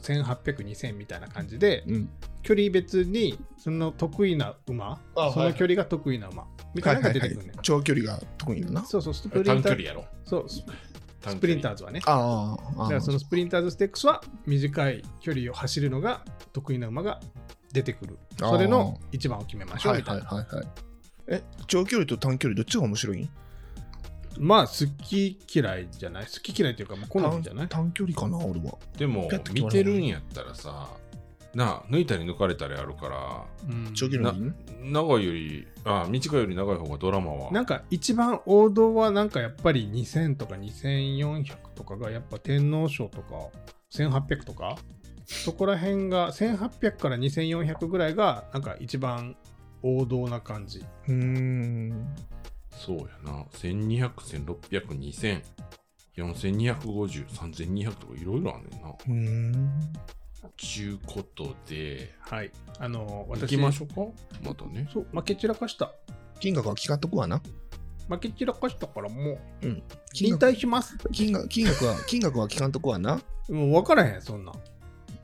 [0.01, 2.09] 1800、2000みたいな感じで、うん。
[2.41, 7.53] 距離別にその得意な馬、あその距離が得意な馬みたいなのが出てくるね。
[7.61, 8.85] 長距離が得意だな。
[8.85, 10.05] そうそう、スプリンター短距離やろ。
[10.23, 12.01] そうスプリンターズはね。
[12.05, 17.19] ああ、ああだからそのスプリンターズステークスは短い距離を走るのが得意な馬が
[17.73, 18.17] 出てくる。
[18.37, 20.23] それの一番を決めましょうはいみたいな。
[20.25, 20.67] はいはいはい。
[21.27, 23.21] え、長距離と短距離どっちが面白い？
[23.21, 23.29] ん
[24.39, 26.25] まあ、好き嫌いじゃない？
[26.25, 27.67] 好き嫌いっていうか、もう好みじゃない？
[27.67, 28.77] 短短距離かな、俺は。
[28.97, 30.89] でも見てるんやったらさ
[31.53, 34.33] なあ抜いたり抜かれたりあるからうん長距離
[34.85, 41.43] 長いよりあ短いより長い方がドラマはなんか一番王道はなんかやっぱり2000とか2400
[41.75, 43.49] とかがやっぱ天皇賞とか
[43.93, 44.77] 1800とか
[45.31, 49.35] そこら辺が1800から2400ぐらいがなんか一番
[49.81, 50.83] 王道な感じ。
[51.07, 52.15] うーん。
[52.71, 55.41] そうやな1200、1600、2000、
[56.17, 58.89] 4250、3200とかいろいろあんねんな。
[58.89, 59.93] うーん。
[60.57, 62.51] ちゅうことで、はい。
[62.79, 64.01] あの、行私、きましょうか
[64.43, 64.87] またね。
[64.91, 65.91] そう、負け散らかした。
[66.39, 67.41] 金額は聞かんとくわな。
[68.09, 69.37] 負け散らかしたからもう
[70.11, 70.97] 金引額退します。
[71.11, 73.21] 金額金額は、金額は聞かんとくわな。
[73.49, 74.55] もう分からへん、そんなん。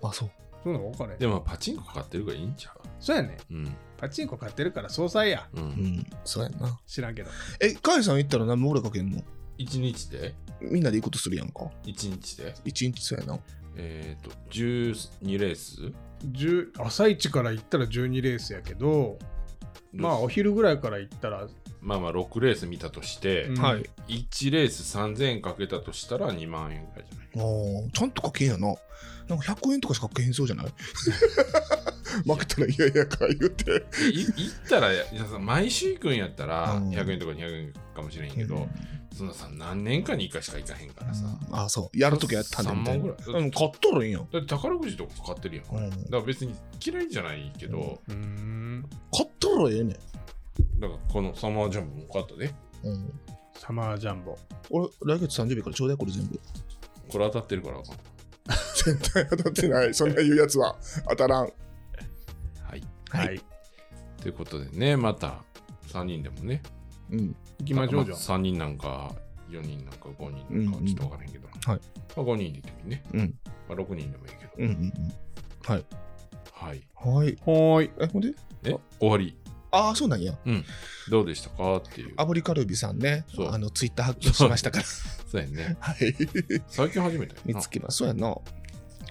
[0.04, 0.32] あ、そう。
[0.64, 1.20] そんなん分からへん。
[1.20, 3.38] でもパチンコ買ってるからいいんちゃそうやね。
[3.52, 3.76] ううん。
[3.98, 5.48] パチンコ買ってるから総裁や。
[5.54, 5.60] う。
[5.60, 6.80] うんん、そうやんな。
[6.86, 7.30] 知らんけど。
[7.60, 9.22] え、カイさん行ったら何も俺かけんの
[9.58, 10.36] ？1日で？
[10.62, 11.70] みんなで行くことするやんか。
[11.86, 12.54] ?1 日で？
[12.66, 13.40] 一日そうやな。
[13.76, 15.92] えっ、と、12レース
[16.32, 19.18] ？10朝一から行ったら12レースやけど、
[19.94, 21.48] まあお昼ぐらいから行ったら、
[21.82, 23.84] まあまあ6レース見たとして、うんはい。
[24.08, 27.84] 1レース3000円かけたとしたら2万円ぐらいじゃない？
[27.84, 28.74] ああ、ちゃんとかけんやな。
[29.28, 30.68] なんか100円とかしかかけへんそうじゃない？
[32.26, 33.86] 負けたら嫌やか言うて。
[34.12, 38.68] い行ったらいやさ毎週行くんやったらうん100円とか200円かもしれんけど、
[39.14, 41.98] そのさ何年かに1回しか行かへんからさ、ああ、そう。
[41.98, 43.06] やるときやったんだみたいな。
[43.06, 44.30] 3万ぐらいうん、買ったらいいやん。
[44.32, 49.90] だって宝くじとか買ってるやん、うんだから別に嫌いじゃないけど、うーん、買ったらええねん。
[50.80, 53.14] だからこのサマージャンプも買ったでうん。
[53.60, 54.38] サマージャンボ。
[54.70, 54.88] 俺、
[55.18, 56.40] 来月30日からちょうだいこれ全部。
[57.10, 57.96] これ当たってるからあかん
[58.96, 59.94] 絶対当たってない。
[59.94, 60.76] そんな言うやつは
[61.10, 61.42] 当たらん。
[61.44, 63.42] はいはいはい。
[64.22, 65.44] ということでねまた
[65.90, 66.62] 3人でもね
[67.12, 67.36] うん。
[67.60, 68.18] 行きましょうじゃん。
[68.18, 69.14] 3人なんか
[69.50, 71.74] 4人なんか5人なんかうんちょっと分からへんけど、はいま
[72.18, 73.36] あ、5人で行ってみね、うん。
[73.70, 74.92] まあ、6人でもいいけど、うんうんうん。
[75.64, 75.86] はい。
[76.52, 77.28] はいはい。
[77.28, 77.92] はーい。
[78.00, 78.34] え、ほんで？
[78.64, 78.76] え？
[79.00, 79.38] 終わり
[79.72, 80.34] ああ、そうなんや。
[81.10, 84.86] どうでしたかっていう炙りカルビさんねそう、あの、ツイッター発見しましたから。
[84.86, 86.16] そうやね はい。
[86.68, 87.98] 最近初めて見つけます。
[87.98, 88.36] そうやな。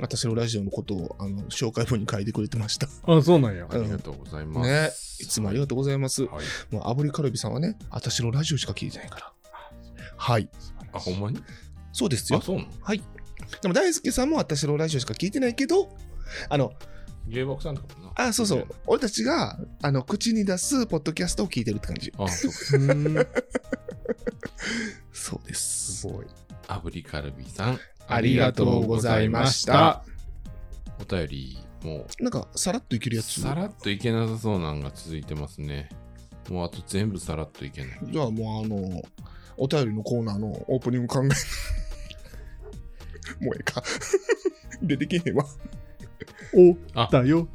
[0.01, 2.89] 私のラジオのことを、あの、紹介文に書いてくれてました。
[3.07, 3.67] あ、そうなんや。
[3.71, 4.71] ありがとうございます。
[4.71, 4.91] ね。
[5.21, 6.25] いつもありがとうございます。
[6.25, 6.75] はい。
[6.75, 9.33] もう、炙りカルビさんはね、私のラジオしか聞いてないから。
[10.17, 10.49] はい。
[10.93, 11.43] あ、ほんまに？
[11.93, 12.43] そうですよあ、。
[12.43, 12.69] そうなの？
[12.83, 13.03] はい。
[13.63, 15.97] でも、大輔さんも私のラジオしか聞いてないけど、
[16.49, 16.73] あの、
[17.29, 18.13] 芸爆さんとかもな。
[18.17, 18.67] あ、そうそう。
[18.87, 22.13] 俺たちが、あの、口に出すポッドキャストを聞いてるって感じ。
[22.19, 22.53] あ、そう。
[25.13, 26.01] そうです。
[26.03, 26.27] すごい。
[26.69, 27.81] 炙りカルビさん。
[28.09, 30.05] ありがとうございました。
[31.01, 33.41] お便り、もなんか、さらっといけるう、やつ。
[33.41, 35.89] さらっといけなさそうなんが続いてますね。
[36.51, 37.99] もうあと全部さらっといけない。
[38.05, 39.03] じゃあもうあの、
[39.57, 41.29] お便りのコーナーのオープニング考え。
[43.45, 43.83] もうええか。
[44.83, 45.45] 出てけへんわ。
[46.55, 47.49] おあだよ。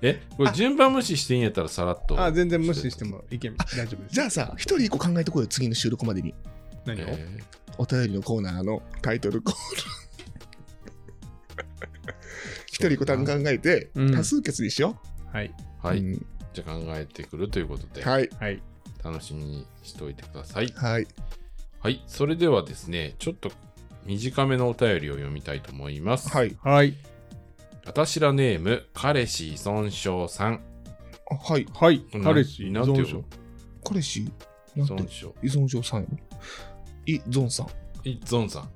[0.00, 2.20] え、これ順番無視していいんやったらさらっと。
[2.20, 4.14] あ、全然無視してもいけ大丈夫です。
[4.14, 6.34] じゃあさ、一人一個考えてこいよ、次の収録までに。
[6.86, 7.38] 何を、え
[7.80, 9.82] お便りのコーナーのタイトルコール。
[12.68, 15.00] 一人一個単語考えて、うん多数決にしよ
[15.32, 15.46] はい。
[15.46, 15.86] う。
[15.86, 15.98] はい。
[16.00, 18.28] うんじゃあ考えてくるということで、はい。
[18.38, 18.60] はい。
[19.02, 20.66] 楽しみにしておいてください。
[20.76, 21.06] はい。
[21.78, 22.04] はい。
[22.06, 23.50] それではですね、ちょっと
[24.04, 26.28] 短めのお便りを読みたいと思います。
[26.28, 26.54] はい。
[26.62, 26.94] はい。
[27.86, 30.60] あたしらネーム、彼氏依存症さん。
[31.30, 31.66] あはい。
[31.72, 32.04] はい。
[32.12, 33.24] な彼氏、依なんて存症。
[33.88, 34.20] 彼氏、
[34.76, 34.94] 依なんて？
[34.94, 35.34] 存症。
[35.42, 36.02] 依存症さん？
[36.02, 36.18] やろ
[37.06, 37.68] 依存さん。
[38.08, 38.68] いゾンさん。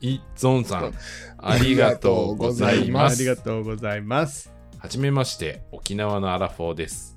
[0.00, 0.94] いゾンさん。
[1.38, 3.16] ありがとうございます。
[3.16, 4.52] ありがとうございます。
[4.78, 7.16] はじめまして、沖縄のアラフォーです。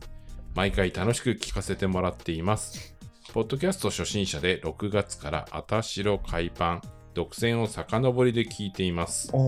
[0.56, 2.95] 毎回楽しく聞かせてもらっています。
[3.34, 6.82] ポッドキャスト初心者で6月からあたしろ海パン、
[7.13, 9.30] 独占を遡りで聞いています。
[9.34, 9.39] ああ、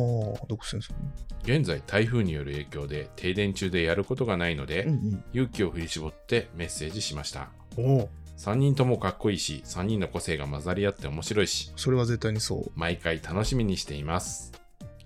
[0.47, 0.95] 独占さん。
[1.43, 5.23] 現在台風による影響で停電中でやることがないので、うんうん。
[5.33, 7.49] 勇気を振り絞ってメッセージしました。
[7.77, 8.09] おお。
[8.37, 12.71] 3人ともかっこいいし、3人の個性が混ざり合って面白いし、それは絶対にそう。
[12.75, 14.51] 毎回楽しみにしています。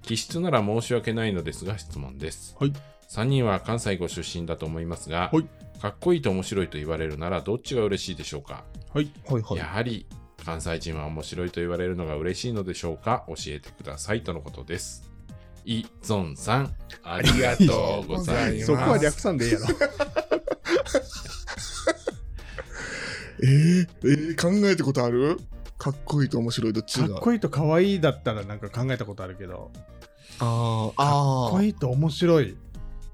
[0.02, 2.56] 気質なら申し訳ないのですが質問です。
[2.60, 2.74] はい
[3.10, 5.48] 3人は関西ご出身だと思いますが、はい
[5.82, 9.12] かっこいいと面白いと言われるならどっちが嬉しいでしょうか、はい。
[9.26, 10.06] はいはいやはり
[10.46, 13.26] 関西人は面白いと言われるのが嬉しいのでしょうか？
[13.28, 15.10] 教えてくださいとのことです。
[15.66, 18.66] イ・ゾンさん、ありがとうございます。
[18.68, 19.66] そこは略さんでいいやろ。
[23.42, 25.40] えー、えー、考えたことある？
[25.78, 27.08] かっこいいと面白いどっちが？
[27.08, 29.72] かっこいいと可愛いだったらなんか考えたことあるけど、
[30.40, 31.48] ああー。
[31.48, 32.50] っこいいと面白い。
[32.50, 32.56] い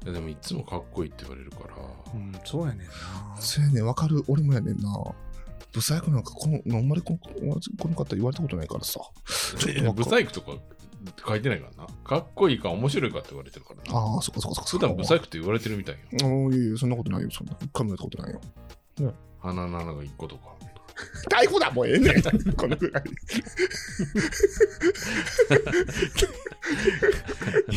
[0.07, 1.75] やでもいつもかっこいいって言われるから、
[2.13, 2.93] うん、そうやねんな。
[3.39, 3.85] そうやねん。
[3.85, 4.23] わかる。
[4.27, 4.95] 俺もやねんな。
[5.73, 7.19] ブサイクなんかこのあんまりこの
[7.77, 8.99] この方言われたことないからさ。
[9.59, 10.53] ちょっとわかブサイクとか
[11.27, 11.87] 書いてないからな。
[12.03, 13.99] かっこいいか面白いかって言われてるからな。
[13.99, 16.01] ああそっかそっかそっか普段ブサイクって言われてるみたいよ。
[16.23, 17.29] ああいやいやそんなことないよ。
[17.29, 18.41] そんな一回もやったことないよ
[19.45, 20.55] 鼻の穴が1個とか。
[21.29, 23.03] 逮捕だもうええねんこのぐらい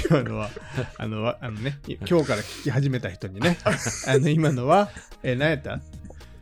[0.09, 0.51] 今のは、
[0.99, 1.79] あの、わあのね、
[2.09, 3.59] 今日から聞き始めた人にね、
[4.07, 4.91] あの、今のは、
[5.23, 5.81] えー、何やった？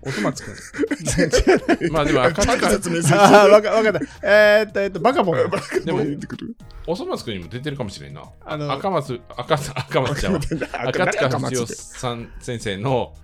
[0.02, 0.54] おそ松くん。
[1.92, 4.00] まあでも赤ちゃん説明するああ、わかわかった。
[4.22, 5.38] えーっと、えーっと、バカボン。
[5.84, 6.54] でも言ってくる？
[6.86, 8.22] おそ松くんにも出てるかもしれんな。
[8.44, 10.40] あの赤松、赤赤松ちゃんは。
[10.88, 13.14] 赤塚不二夫さん先生の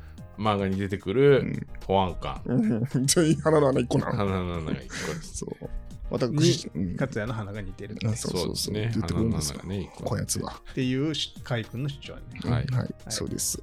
[0.42, 2.40] 漫画に出てくうるん保安官。
[2.44, 4.83] うんちょい鼻の穴一個な鼻の穴が1個で
[5.22, 5.38] す。
[5.38, 5.70] そう
[6.11, 8.90] 私にうん勝也の鼻が似てるってあそうそうそうですね。
[8.94, 12.20] 言ってく鼻のるんですよ穴がね、1個こやつはっていうし海君の主張ね。
[12.44, 13.62] はいうんはい、そうです。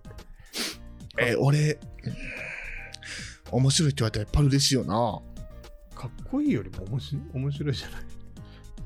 [1.18, 1.78] えー俺、
[3.52, 5.22] 面白いって言われたらやっぱり嬉しいよな。
[5.96, 8.02] かっこいいよりも面白い面白いじゃない。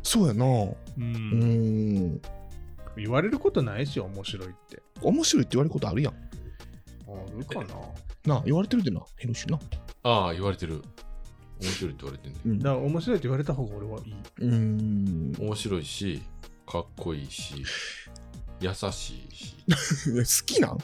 [0.02, 0.46] そうやな。
[0.46, 0.76] う。
[0.98, 2.22] うんん。
[2.98, 4.82] 言われることないし、面白いって。
[5.02, 6.14] 面白いって言われることあるやん。
[7.14, 7.74] あるか
[8.26, 8.36] な。
[8.36, 9.60] なあ、言われてるでな、ヘルシーな。
[10.04, 10.82] ああ、言われてる。
[11.62, 12.40] 面白いって言われてるね。
[12.46, 14.16] うんだから面白いって言われた方が俺はいい。
[14.40, 15.34] うん。
[15.40, 16.22] 面白いし、
[16.68, 17.64] かっこいいし、
[18.60, 19.56] 優しいし。
[19.68, 20.78] 好きなん？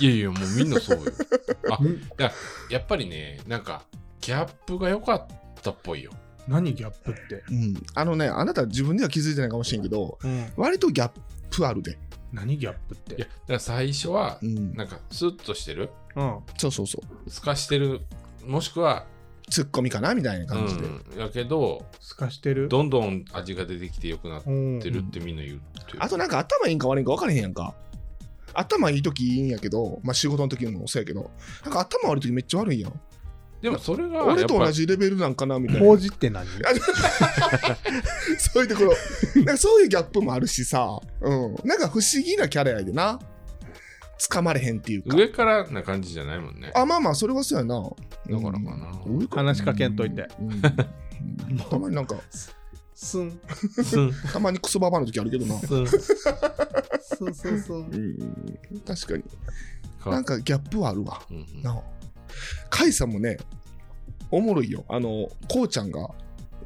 [0.00, 1.12] いやいや、もうみんなそうよ。
[1.70, 2.32] あんいや、
[2.70, 3.84] やっぱりね、なんか、
[4.20, 5.26] ギャップが良かっ
[5.62, 6.12] たっぽいよ。
[6.48, 7.44] 何ギャップって？
[7.50, 7.74] うん。
[7.94, 10.52] あのね、あなた自分では気づいてないかもしれんけど、うん。
[10.56, 11.10] 割とギャッ
[11.50, 11.98] プあるで。
[12.32, 13.22] 何ギャップっいや、て。
[13.24, 14.74] だから最初はう、ん。
[14.74, 15.90] なんか、スッとしてる？
[16.14, 16.40] うん。
[16.58, 17.30] そうそうそう。
[17.30, 18.00] 透かしてる？
[18.44, 19.06] もしくは、
[19.48, 20.88] ツッコミかなみたいなう感じで。
[20.88, 22.68] ん、やけど、透かしてる？
[22.68, 25.98] どんどん味が出てきて良くなっうんてるってみんな言ってる。
[26.02, 27.74] あとなんか頭いいんか悪いんか分からへんやんか。
[28.54, 31.30] 頭いい時いいんやけど、まあ仕事の時もそうやけど、
[31.64, 33.00] なんか頭悪い時めっちゃ悪いやん。
[33.66, 35.84] でもそれが、俺と同じレベルなんかなみたいな。
[35.84, 36.46] 法事って何？
[38.38, 38.92] そういうところ、
[39.34, 41.56] なんかそういうギャップもあるしさ、うん。
[41.64, 43.18] なんか不思議なキャラやでな。
[44.20, 45.16] 掴まれへんっていうか。
[45.16, 46.70] 上からな感じじゃないもんね。
[46.76, 47.74] あ、まあまあ、それはそうやな。
[47.74, 47.96] だか
[48.28, 50.28] らかなうん話しかけんといて。
[50.40, 50.62] うんうん
[51.68, 52.14] たまになんか、
[52.94, 53.40] スン、
[53.82, 55.58] スン、たまにクソババアの時あるけどな。
[55.58, 55.86] スン。
[55.88, 57.76] スンスンスン。
[57.76, 59.24] うん、確かに。
[59.98, 61.20] かなんかギャップはあるわ。
[61.28, 61.82] うんうんな
[62.64, 62.66] あ。
[62.70, 63.38] カイさんもね、
[64.30, 64.84] おもろいよ。
[64.88, 66.08] あの、こうちゃんが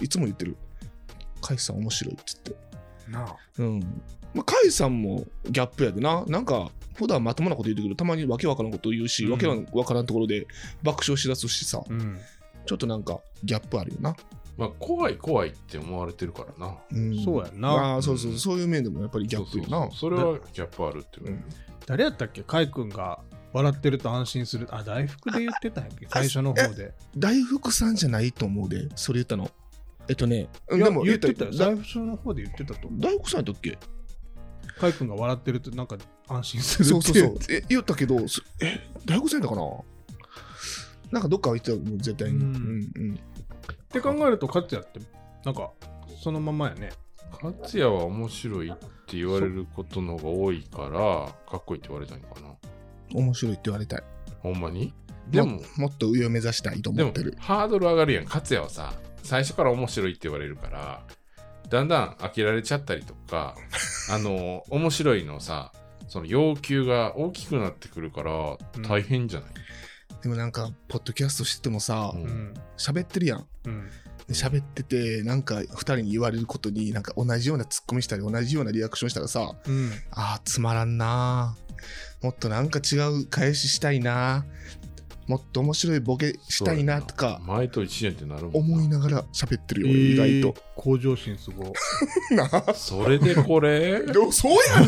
[0.01, 0.57] いつも言ってる。
[1.43, 2.55] カイさん面白いっつって。
[3.09, 3.37] なあ。
[3.59, 3.81] うん。
[4.35, 6.25] まあ、カイさんもギャップやでな。
[6.27, 10.47] なんか、普段まともなこと言ってくるたまにわけわからんこと言うし、うんわけわからんところで
[10.83, 12.19] 爆笑しだすしさ、うん。
[12.67, 14.15] ちょっとなんかギャップあるよな。
[14.59, 16.77] まあ、怖い怖いって思われてるからな。
[16.93, 19.71] うんそうやんなああ、そうそう、そういう面でもやっぱりギャップよな。
[19.71, 21.31] そうそうそうそれはギャップあるっていうう。
[21.31, 21.45] ん
[21.87, 22.43] 誰やったっけ？
[22.43, 23.21] カイ君が
[23.53, 24.69] 笑ってると安心する。
[24.71, 26.07] あ、大福で言ってたんやっけ？
[26.09, 26.95] 最初の方で。
[27.17, 29.51] 大福さんじゃないと思うで、それ言ったの。
[30.09, 31.51] えっとね、でも言ってたよ。
[31.53, 33.01] だ大福の方で言ってたと思う。
[33.01, 33.79] 大福さんやったっけ？
[34.79, 37.37] カイ君が笑ってるとなんか安心するってそうそうそう。
[37.55, 39.67] え、言ったけど、そえ、大福さんやったかな？
[41.13, 42.39] なんかどっかは言ってたもう絶対に。
[42.39, 43.15] ううんんうん。
[43.15, 43.19] っ
[43.89, 45.01] て考えると勝也って
[45.45, 45.73] なんか
[46.23, 46.91] そのままやね。
[47.43, 48.75] 勝也は面白いっ
[49.07, 50.91] て言われることの方が多いから、
[51.51, 52.49] かっこいいって言われたいのかな。
[53.15, 54.03] 面白いって言われたい。
[54.41, 54.93] ほんまに？
[55.29, 57.37] でもも、もっと上を目指したいと思ってる。
[57.39, 58.25] ハードル上がるやん。
[58.25, 58.93] 勝也はさ、
[59.23, 61.03] 最初から面白いって言われるから、
[61.69, 63.55] だんだん飽きられちゃったりとか、
[64.11, 65.73] あの、面白いのさ、
[66.09, 69.51] その要求が大きくなってくるからうん大変じゃない、
[70.23, 72.55] でもなんか、ポッドキャストしててもさう、うんん。
[72.77, 73.47] 喋ってるやん。
[73.67, 73.89] うん。
[74.27, 79.93] で喋ってて、なんか二人に言われることに、なんか同じようなツッコミしたり、同じようなリアクションしたらさ、うん。
[80.11, 81.70] ああ、つまらんなー
[82.23, 84.45] もっとなんか違う返ししたいな
[85.27, 91.73] もっと面白いボケしたいなとか前と一緒やんってなるもんな思いながら喋ってるよ、えー意外向上心すご。
[92.35, 94.03] なあそれでこれ？
[94.07, 94.87] でもそうや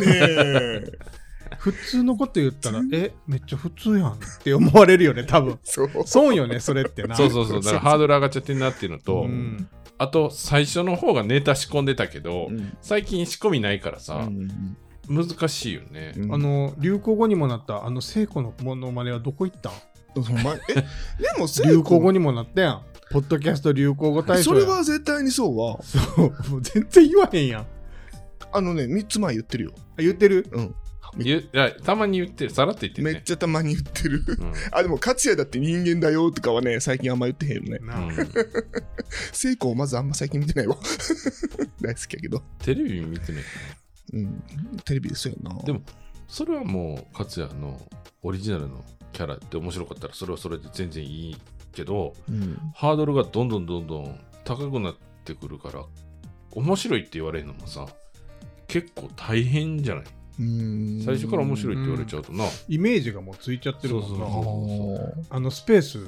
[0.81, 0.83] ね
[1.59, 5.59] 普通のこと言ったら、え、めっちゃ普通やんって思われるよね、多分。
[5.63, 5.91] そう。
[6.07, 7.15] そうよね、それってな。
[7.15, 7.61] そうそうそう。
[7.63, 9.69] だからハードル上がっちゃってんなっていうのと、うん。
[9.99, 14.77] あと最初の方がネタ仕込んでたけど、うん最近仕込みないからさ、うん
[15.09, 16.13] 難しいよね。
[16.17, 16.35] うん。
[16.35, 19.73] あの、流行語にもなった、あの、聖子のモノマネはどこ行ったん？
[20.71, 20.75] え？
[20.75, 20.85] で
[21.39, 22.83] もせい流行語にもなったやん。
[23.11, 25.83] ポッドキャスト流行語大賞そやれは絶対にそうは。
[25.83, 27.63] そう、もう全然言わへんやん。
[27.63, 27.67] あ
[28.53, 29.73] あのね3つ前言ってるよ。
[29.99, 30.47] 言ってる？
[30.53, 30.75] うん。
[31.19, 33.23] 言ういやたまに言ってる、さらって言ってるめっね。
[33.23, 34.23] ちゃたまに言ってる。
[34.27, 34.53] うん。
[34.73, 37.79] あでも勝也だって人間だよとかはね最近あんま言ってへんよね。
[37.83, 38.07] なあ。
[38.07, 38.15] うん。
[39.33, 40.77] 成功まずあんま最近見てないわ。
[41.83, 42.43] 大好きやけど。
[42.61, 43.43] テレビ見てない。
[43.43, 43.49] か
[44.13, 44.43] うん。
[44.85, 45.55] テレビですよな。
[45.65, 45.81] でも
[46.29, 47.81] それはもう、勝也の
[48.23, 51.37] オリジナルのキャラって面白かったら、それはそれで全然いい
[51.73, 52.57] けど、うん。
[52.75, 55.85] ハードルがどんどんどんどん高くなってくるから、
[56.53, 57.87] 面白いって言われるのもさ、
[58.69, 60.05] 結構大変じゃない？
[60.41, 61.03] うん。
[61.05, 62.45] 最初から面白いって言われちゃうとな。
[62.69, 64.25] イメージがもうついちゃってるもんな。
[65.33, 65.99] ああのスペース、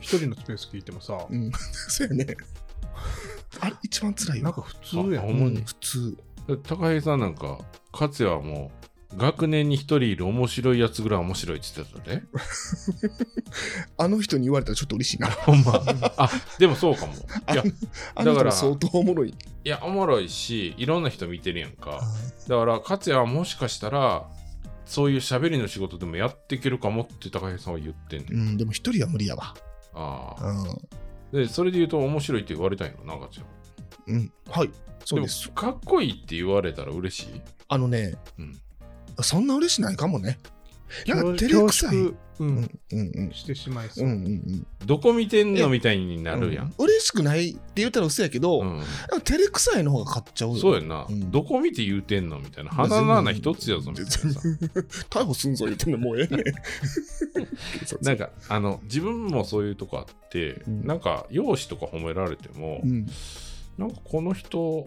[0.00, 1.50] 一人のスペース聞いてもさ、ーうん。
[1.88, 2.36] そうやね。
[3.60, 4.44] あれ一番辛いわ。
[4.44, 5.26] なんか普通やん。
[5.30, 6.16] うん普通
[6.46, 7.58] 高平さんなんか、
[7.92, 8.70] 勝也はも
[9.14, 12.24] う、学年に一人いる面白いやつぐらい面白いって言ってたね。
[13.98, 15.82] あの人に言われたらちょっと嬉しいな ほんま。
[16.16, 17.12] あ、でもそうかも。
[17.12, 17.16] い
[17.54, 17.62] や、
[18.24, 22.00] だから相当おもろいいや、おもろいし、いろんな人見てるやんか。
[22.48, 24.26] だから、勝也はもしかしたら、
[24.86, 28.32] そういう喋りの仕事でもやっていけるかもって高平さんは言ってんねん。
[28.32, 29.54] うんでも一人は無理やわ
[29.94, 30.46] ああ。
[30.46, 30.78] うん
[31.32, 33.46] で、それで言うと面白いって言われたいのな、勝也は。
[34.06, 34.32] うん。
[34.50, 34.70] はい。
[35.04, 35.48] そうです。
[35.48, 37.40] もかっこいいって言われたら嬉しい？
[37.68, 38.58] あのねうん。
[39.22, 40.38] そんな嬉しないかもね。
[41.06, 41.90] なんか照れ恐くさい。
[41.96, 42.48] 縮、ううん。
[42.60, 43.32] んうんうん。
[43.32, 44.06] してしまいそう。
[44.06, 44.10] う。
[44.10, 44.66] んうんうん。
[44.86, 46.66] どこ見てんのみたいになるやん。
[46.68, 48.82] う嬉しくないって言ったら嘘やけど、うん。
[49.24, 50.56] 照れくさいの方が勝っちゃうよ。
[50.56, 51.30] そうやんな、うん。
[51.30, 52.70] どこ見て言うてんのみたいな。
[52.70, 54.40] 鼻の穴一つやぞみたいなさ。
[55.10, 56.44] 逮捕すんぞ言ってんのもうええね
[58.02, 60.86] なんか、あの、自分もそういうとこあって、うん。
[60.86, 63.06] なんか、容姿とか褒められても、うん
[63.78, 64.86] なんかこの人、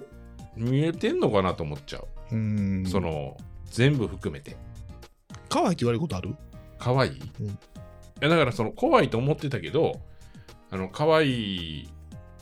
[0.56, 2.36] 見えてんのかなと思っちゃう。
[2.36, 4.56] うんその、全部含めて。
[5.50, 6.36] 可愛いって言われることある？
[6.80, 7.52] 可愛い、うんい
[8.22, 10.00] やだから、その、怖いと思ってたけど、
[10.72, 11.90] あの、可愛い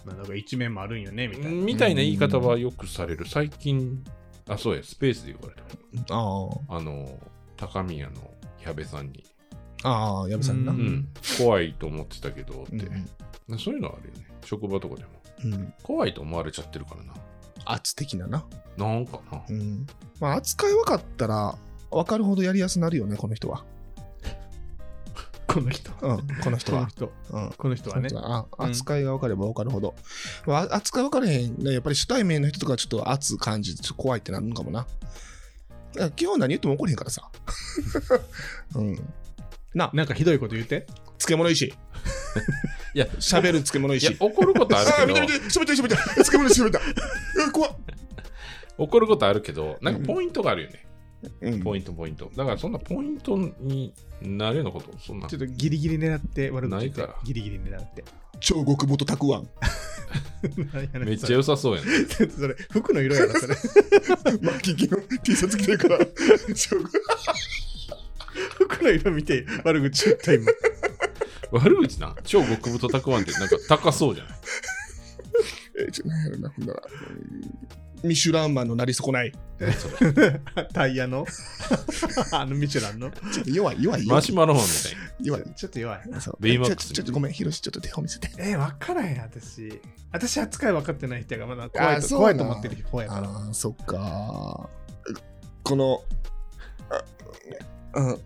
[0.05, 1.49] まあなんか一面もあるんよね、みたいな。
[1.49, 3.27] みたいな言い方はよくされる。
[3.27, 4.03] 最近、
[4.47, 6.13] あ、そうや、スペースで言われた。
[6.13, 7.19] ああの、
[7.57, 8.13] 高宮の
[8.63, 9.23] 矢部さんに、
[9.83, 14.27] あああ矢部さんなううんん、怖いと思ってたけどって、うんそういうのあるよね。
[14.45, 15.09] 職場とかでも。
[15.43, 15.73] うん。
[15.83, 17.13] 怖いと思われちゃってるからな。
[17.65, 18.45] 圧的なな。
[18.77, 19.43] なんかな。
[19.49, 19.85] うん。
[20.19, 21.55] まあ扱い分かったら
[21.91, 23.65] 分かるほどやりやすなるよねこの人は。
[25.47, 25.91] この人。
[26.01, 26.81] うんこの人は。
[26.81, 27.13] この人。
[27.31, 27.51] うん。
[27.51, 28.09] この人はね。
[28.57, 29.95] 扱いが分かれば分かるほど、
[30.45, 34.87] まあ、扱い分かれへんねやっぱり初対面の人とかちょっと圧感じてちょっと怖いってなるのかもな。
[36.15, 37.29] 基本何言っても怒れへんからさ。
[38.75, 39.13] うん。
[39.75, 39.91] な。
[39.93, 40.87] なんかひどいこと言って。
[41.19, 41.73] 漬物石
[42.93, 47.71] いや、喋る漬物いや石、怒ることあるああけど見て見、て喋った喋った漬物石喋ったえ怖っ
[48.77, 50.85] 怒ることあるけど、なんかポイントがあるよね。
[51.41, 52.29] うんポイント、ポイント。
[52.35, 58.03] だからそんなポイントになるようなこと、そんなちょっとギリギリ狙って悪口言ってないからギリギリ狙って。
[58.39, 59.49] 超極太たくわん
[61.05, 61.87] めっちゃ良さそうやね。
[62.05, 62.29] ゃ。
[62.29, 63.55] それ、服の色やろ、それ。
[64.41, 65.99] マッキーキの T シャツ着てるから
[66.53, 66.77] 超
[68.57, 70.51] 服の色見て悪口言った今。
[71.59, 72.15] 悪口な。
[72.23, 74.33] 超極太たくわんってなんか高そうじゃない？
[75.87, 76.81] えちょなんやろなほんなら。
[76.81, 77.67] うん
[78.03, 79.31] ミシュランマンのなり損ない。
[80.73, 81.25] タイヤの？
[82.33, 83.09] あのミシュランの？
[83.31, 84.93] ちょっと弱い弱いマシュマロマンみたい
[85.25, 85.43] 弱い。
[85.55, 86.01] ちょっと弱い。
[86.19, 86.37] そう。
[86.41, 86.87] ベイマックス。
[86.87, 87.31] ちょちょっとごめん。
[87.31, 88.29] ヒロシちょっと手を見せて。
[88.39, 89.79] えー、分からへん、私。
[90.11, 93.29] 私扱い分かってない人やがまだ怖いと怖いと思ってる方やから。
[93.29, 94.69] ああそっか
[95.63, 96.03] この
[96.89, 98.07] あうん。
[98.09, 98.17] な。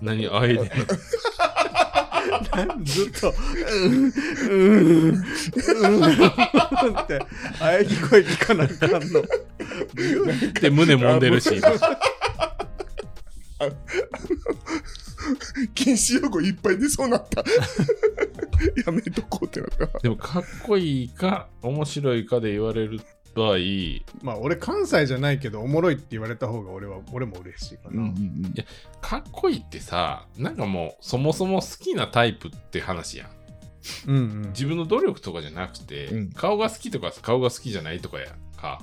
[0.00, 0.70] 何あえで。
[2.84, 3.34] ずっと、
[3.72, 4.12] うん、
[4.48, 5.22] うん、うん、
[6.98, 7.20] って、
[7.60, 9.22] あやぎ声聞かなあかんの。
[10.60, 11.50] で、胸揉んでるし。
[15.74, 17.44] 禁止用語いっぱい出そうになった
[18.86, 23.00] やめとこうってなったでも、かっこいいか、面白いかで言われる
[23.38, 23.56] 場合、
[24.22, 28.12] まあ、俺関西じゃないけど、おもろいって言われた方が俺は、俺も嬉しいかな。
[28.54, 28.64] や
[29.00, 33.28] かっこいいってさ、なんかもう、そもそも好きなタイプって話やん。
[34.08, 34.42] うんうん。
[34.48, 38.80] 自分の努力とかじゃなくて、うん顔が好きとか顔が好きじゃないとかやんか。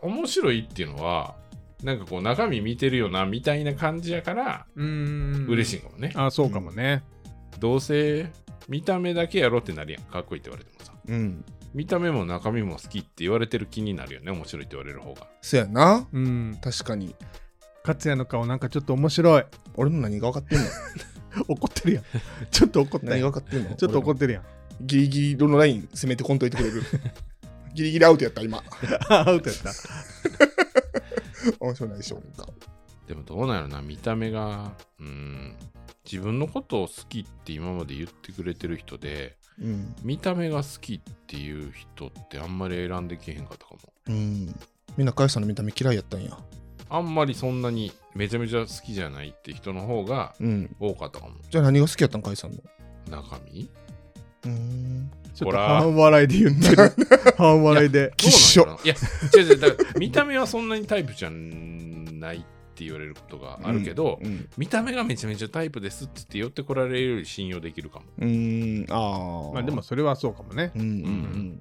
[0.00, 1.36] 面白いっていうのは、
[1.82, 5.48] なんかこう中身見てるよなみたいな感じやからうーん。
[5.48, 5.52] い。
[5.52, 6.12] 嬉しいかもね。
[6.14, 7.02] あ、そうかもね。
[7.58, 8.30] どうせ
[8.68, 10.02] 見た目だけやろってなるやん。
[10.02, 10.92] かっこいいって言われてもさ。
[11.08, 11.44] うん
[11.74, 14.30] 見た目も中身も好きって言われてる気になるよね。
[14.30, 15.26] 面白いって言われる方が。
[15.40, 16.58] そやなうん。
[16.62, 17.14] 確かに
[17.84, 19.44] 勝也の顔なんかちょっと面白い。
[19.76, 20.64] 俺の何が分かってんの？
[21.48, 22.04] 怒ってるやん。
[22.50, 23.30] ちょっと怒った何が。
[23.30, 23.74] 分かってんの？
[23.74, 24.42] ちょっと怒っってるやん。
[24.80, 26.82] ギリギリのライン攻めてこんといてくれる
[27.74, 28.62] ギリギリアウトやった今
[29.08, 29.72] あアウトやった。
[31.60, 32.46] 面白いでしょうか。
[33.06, 35.56] でもどうなんやろな、見た目が、うん、
[36.04, 39.94] 自分のことを好きって今まで言ってくれてる人で、うん。
[40.02, 43.80] 見た目が好きっていう人ってあんまり選んでけへんかったかも。
[44.08, 44.54] うん。
[44.96, 46.36] みんな、かよさんの見た目嫌いやったんや。
[46.90, 50.76] あんまりそんなにめちゃめちゃ好きじゃないって人の方がうん。
[50.78, 51.36] 多かったかも。
[51.48, 52.58] じゃあ何が好きやったんかよさんの？
[53.08, 53.70] 中身？
[54.44, 55.10] うーん。
[55.34, 56.92] ちょっとほら半笑いで言ってる。
[57.38, 58.12] 半笑いで。
[58.18, 58.94] きっしょいや、
[59.34, 62.44] 違う違う、見た目はそんなにタイプじゃない
[62.82, 64.48] って言われることがあるけど、うん。
[64.56, 68.06] 見た目がめちゃめちゃタイプですって言って寄ってこられるより信用できるかも。
[68.18, 68.92] うーん。
[68.92, 69.54] ああ。
[69.54, 70.72] まあでも、それはそうかもね。
[70.74, 71.58] うんうんうん。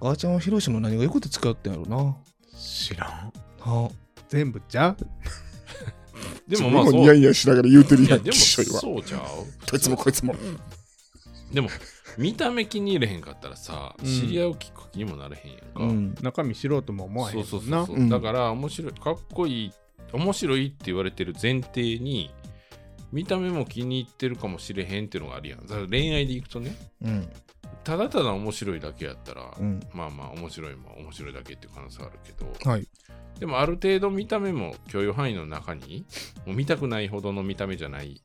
[0.00, 2.16] あーちゃんはヒロシの何がよくて使ってんやろな。
[2.58, 3.32] 知らん。
[3.60, 3.90] は
[4.28, 4.96] 全部じゃ
[6.48, 6.92] でもまあそう。
[6.94, 8.36] ニヤニヤしながら言うてるいや、やん、でも。
[8.36, 9.20] そうちゃう
[9.70, 10.34] こいつもこいつも。
[11.52, 11.68] でも、
[12.18, 15.66] 見た目気に入れへんかったらさ、うん知り合うきっかけにもなれへんやんか。
[15.76, 16.14] うん。
[16.22, 17.44] 中身知ろうとも思わへんそう。
[17.44, 19.72] そうそうそう、うんだから面白いかっこいい
[20.14, 22.32] 面白いって言われてる前提に
[23.12, 27.28] 見た目も気に入ってるかもしれへんっていうのがあるやんだから恋愛でいくとねうん。
[27.84, 29.80] ただただ面白いだけやったら、うん。
[29.92, 32.88] まあまあ面白いも面白いだけっていう可能性あるけどはい。
[33.38, 36.06] でもある程度見た目も許容範囲の中に
[36.46, 38.22] もう見たくないほどの見た目じゃない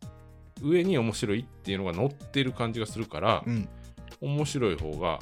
[0.61, 3.67] 上に面白いっていうのが乗ってる感じがするから、うん。
[4.21, 5.19] 面白い方が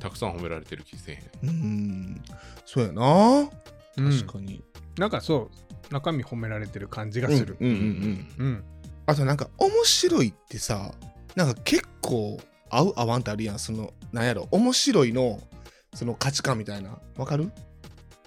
[0.00, 2.22] たくさん褒められてる気せえへんうん。
[2.64, 3.48] そうやな。
[3.98, 4.62] うん確かに。
[4.98, 5.50] なんかそ
[5.90, 7.56] う、中身褒められてる感じがする。
[7.60, 7.74] うんうん
[8.38, 8.46] うん。
[8.46, 8.64] うん。
[9.06, 10.92] あとなんか面白いってさ
[11.34, 12.38] なんか結構
[12.68, 15.40] 合う合わんってあるやんそのなんやろ面白いの
[15.94, 17.50] その価値観みたいなわかる？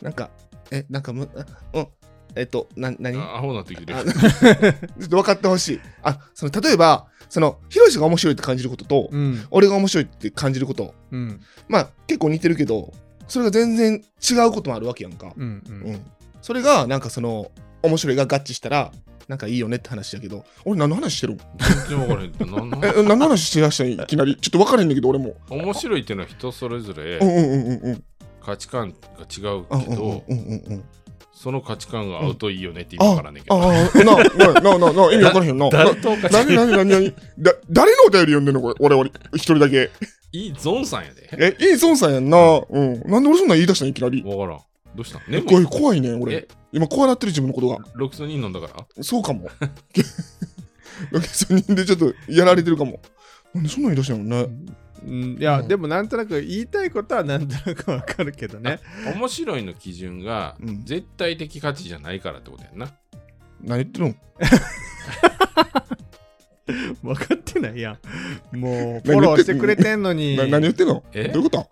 [0.01, 0.31] なんか
[0.71, 1.45] えなんかむあ
[1.77, 1.87] うん
[2.35, 3.15] えっとな何？
[3.19, 9.45] あアホなってきてるあちょっと分かってほしいあその例えばそのヒロシが面白いって感じることと、うん。
[9.51, 11.39] 俺が面白いって感じることうん。
[11.67, 12.91] まあ結構似てるけど
[13.31, 15.63] それが全然違うこともあるわけやんか、うん。
[15.65, 15.71] う。
[15.71, 16.05] うんん、
[16.41, 17.49] それがなんかその
[17.81, 18.91] 面白いが合致したら
[19.29, 21.35] なんかいいよねって話やけど俺何の話してる？
[21.35, 21.37] ん
[21.87, 24.35] 全然分からへんって何の え、何の話してらしたんいきなり？
[24.35, 25.35] ちょっと分からへんねんけど、俺も。
[25.49, 28.03] 面白いっていうのは人それぞれうんうんうんうんうん。
[28.43, 30.83] 価値観が違ううんうんけど、うんうんうん。
[31.33, 33.55] その価値観が合うといいよねって意味わからんねんけど。
[33.55, 33.73] ああ、
[34.59, 35.69] な、な、な、意味分からへんな。
[35.69, 38.61] 誰と価値な、な、観な、な、な、だ、誰のお便り読んでんの？
[38.61, 39.89] これ、俺、俺、一人だけ。
[40.33, 41.29] いいゾンさんやで。
[41.37, 42.37] え、いい孫さんやんな。
[42.69, 43.01] うん。
[43.09, 43.89] なんで俺そんなん言い出したん？
[43.89, 44.23] いきなり。
[44.23, 44.61] わからん。
[44.95, 45.31] どうしたん？
[45.31, 46.47] ねこれ怖いねん、俺え？
[46.71, 47.77] 今、怖なってる自分のことが。
[47.95, 48.67] ロキソニン飲んだか
[48.97, 49.03] ら？
[49.03, 49.49] そうかも。
[51.11, 52.99] ロケソニンでちょっとやられてるかも。
[53.53, 54.55] なんでそんなん言い出したんやろね。
[55.03, 58.79] うんいや、うんでもなんとなく言いたいことはなんとなくわかるけどね。
[59.15, 62.93] 面白いの基準がうん絶対的価値じゃないからってことやんな。
[63.63, 64.15] 何言ってるの？
[67.03, 67.97] 分かってないや
[68.53, 68.57] ん。
[68.57, 70.35] もう、フォローしてくれてんのに。
[70.37, 70.93] な何言ってんの？
[70.95, 71.67] どうえいうこと？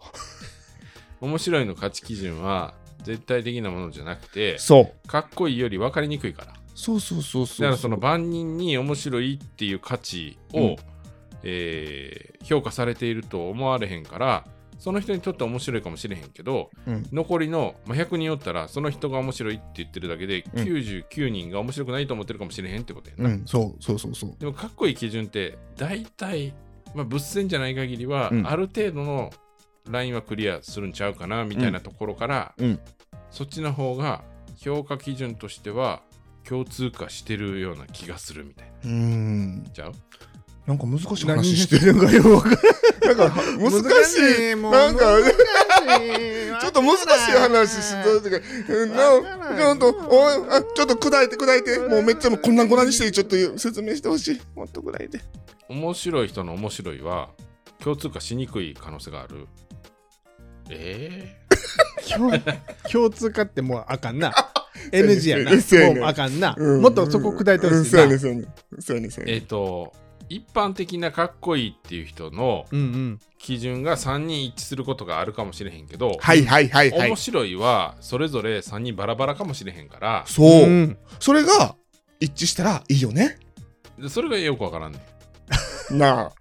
[1.22, 2.74] 面白いの価値基準は
[3.04, 5.08] 絶対的なものじゃなくて、そう。
[5.08, 6.54] かっこいいより分かりにくいから。
[6.76, 7.66] そうそうそうそう。
[7.66, 10.76] だからその万人に面白いっていう価値を、うん
[11.43, 14.45] えー評価されていると思われへんから
[14.80, 17.06] その人にとっては面白いかもしれへんけどうん。
[17.12, 24.36] 残りの、まあ、100人おったらその人が面白いって言ってるだけで、うん99人が面白くないと思ってるかもしれへんってことやな、うん、そうそうそうそう。
[24.40, 26.54] でもかっこいい基準って大体、
[26.96, 29.32] まあ、物線じゃない限りは、うんある程度の
[29.90, 32.80] ラインはクリアするんちゃうかなみたいなところから、うん。
[33.32, 34.24] そっちの方が
[34.58, 36.02] 評価基準としては
[36.48, 38.74] 共通化してるような気がするみたいな。
[38.84, 39.70] うーん。
[39.74, 39.94] ちゃう？
[40.70, 44.55] なんか難しい何話ししててるのかよくわかんなんか難しい。
[44.55, 45.17] もうなんか、
[46.61, 47.89] ちょっと難しい話し
[48.24, 54.41] てか、うんなわからんちょっと、あちょっと砕いて砕いて、もうめっちゃもうこんなご覧にして、ちょっと説明してほしい。
[54.55, 55.20] もっと砕いて。
[55.70, 57.30] 面白い人の面白いは
[57.80, 59.47] 共通化しにくい可能性がある。
[60.70, 61.36] え
[62.15, 62.32] 共
[62.91, 64.32] 共通化ってもうあかんな。
[64.93, 65.95] NG やな。
[65.95, 66.53] もうあかんな。
[66.55, 68.17] うんもっとそこ砕いてほしいなうんそうやね、。
[68.20, 68.45] そうやね。
[68.80, 69.41] そうやね、そうー、えっ。
[69.41, 69.93] と、
[70.30, 72.66] 一般的なかっこいいっていう人の。
[73.40, 77.16] 基準が3人一致することがあるかもしれへんけど、はいはいはいはい面。
[77.16, 80.66] 白いはそれぞれ3人バラバラかもしれへんから、そうう。
[80.68, 81.76] んそれが
[82.20, 83.40] 一致したらいいよね。
[83.98, 85.00] でそれがよくわからんね
[85.92, 85.98] ん。
[85.98, 86.32] なあ。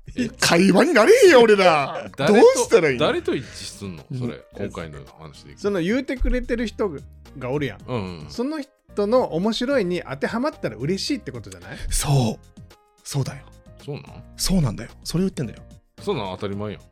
[0.41, 2.11] 会話になれへんよ、俺ら。
[2.17, 3.07] どう誰としたらいいの？
[3.07, 4.03] 誰と一致すんの？
[4.13, 6.91] それ、うん今回の話でその言うてくれてる人
[7.39, 7.79] がおるやん。
[7.87, 8.27] うんうん。
[8.29, 11.79] その人の面白いに当てはまったら嬉しいってことじゃない？
[11.91, 12.63] そう。
[13.05, 13.45] そうだよ。
[13.89, 14.25] そうなん？
[14.37, 14.91] そうなんだよ。
[15.03, 15.63] それ言ってんだよ。
[16.03, 16.81] そうなん当たり前やん。
[16.83, 16.85] い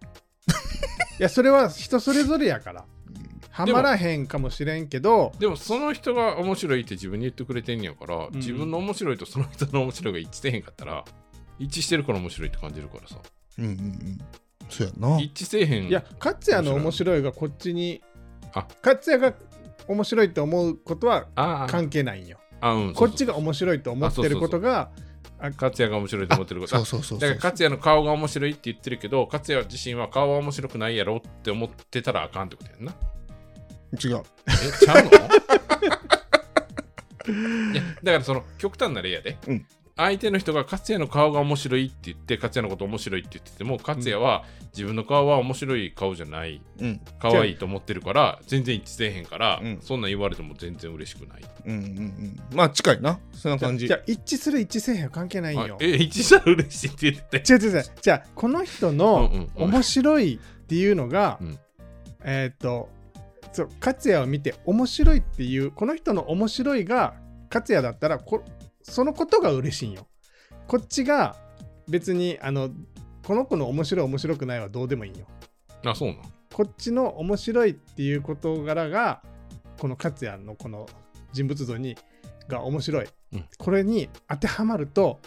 [1.18, 2.84] や、それは人それぞれやから。
[3.50, 11.04] はまらへんかもしれんけど、でもその人が面白いって自分に言ってくれてんねやから、ん自分の面白いとその人の面白いが一致せえへんかったら
[11.58, 13.16] 一致してるから面白いって感じるからさ
[13.58, 14.18] うんうんうん。
[14.68, 15.18] そうやな。
[15.20, 18.02] 一致せえへんいや、勝也の面白いがこっちに、
[18.52, 19.34] あ勝也が
[19.88, 21.26] 面白いと思うことは
[21.68, 22.38] 関係ないんよ。
[22.60, 24.90] あ、うん、こっちが面白いと思ってることが、
[25.38, 26.76] 勝也が面白いと思ってること。
[26.76, 32.94] そうそうそうだから勝也の顔が面白いって言ってるけど勝也自身は顔は面白くないやろって思ってたらあかんってことやんな。
[34.02, 34.22] 違う。
[34.48, 35.10] えちゃうの？
[37.72, 39.66] いやだからその極端な例やで、うん
[39.96, 47.00] 相手の人が勝也の顔が面白いって言って勝也のこと面白いって言ってても勝也は自分の顔は面白い顔じゃないうん。
[47.18, 49.78] 可愛いと思ってるから全然一致せえへんから、うん。
[49.80, 51.42] そんなん言われても全然嬉しくない。
[51.64, 52.40] うんうんうん。
[52.54, 53.18] まあ近いな。
[53.32, 53.86] そんな感じ。
[53.86, 55.78] じゃあ一致する一致せえへんは関係ないんよ。
[55.80, 57.38] あえ一致したら嬉しいって言って。
[57.50, 57.84] 違う違う違う。
[58.02, 59.70] じゃあこの人うんのうんうん。
[59.70, 61.58] 面白いっていうのが、うん。
[62.22, 62.90] えーっと
[63.52, 67.14] そう勝也を見て面白いっていうこの人の面白いが
[67.50, 68.44] 勝也だったらこ
[68.88, 70.06] そのことが嬉しいんよ。
[70.66, 71.36] こっちが
[71.88, 72.70] 別にあの
[73.24, 75.26] この子の面白い面白くないはどうでもいいんよ。
[75.84, 76.18] あそうなん
[76.52, 79.22] こっちの面白いっていう事柄が
[79.78, 80.86] この勝也のこの
[81.32, 81.96] 人物像に
[82.48, 83.44] が面白い、うん。
[83.58, 85.20] これに当てはまると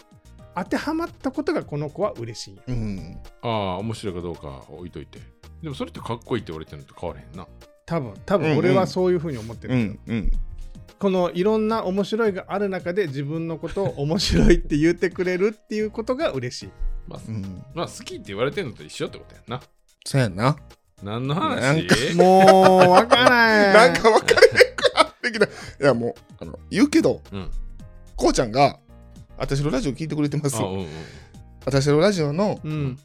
[0.56, 2.62] 当てはまったことがこの子は嬉しいんよ。
[2.66, 3.18] うん。
[3.42, 5.20] ああ面白いかどうか置いといて。
[5.62, 7.46] でもそれってかっこいいって言われてるのと変わらへんな。
[7.86, 10.30] 多分多分俺はそういうふうに思ってる、うんうん
[11.00, 16.68] このいろんな面白いがある中で自分のことを面白いって言ってくれるっていうことが嬉しい。
[17.08, 17.64] まあ、うん。
[17.74, 19.62] まあ好きって言われてるのと一緒ってことやんな。
[20.04, 20.56] そうやな。
[21.02, 21.58] 何の話？
[21.58, 24.76] なんかもうわからないなんか分かれへん。
[24.76, 25.48] くなってきたい
[25.80, 27.50] やもうあの言うけどうん。
[28.16, 28.78] こうちゃんが
[29.38, 30.86] 私のラジオ聞いてくれてますあうんうん
[31.64, 32.98] 私のラジオのうん。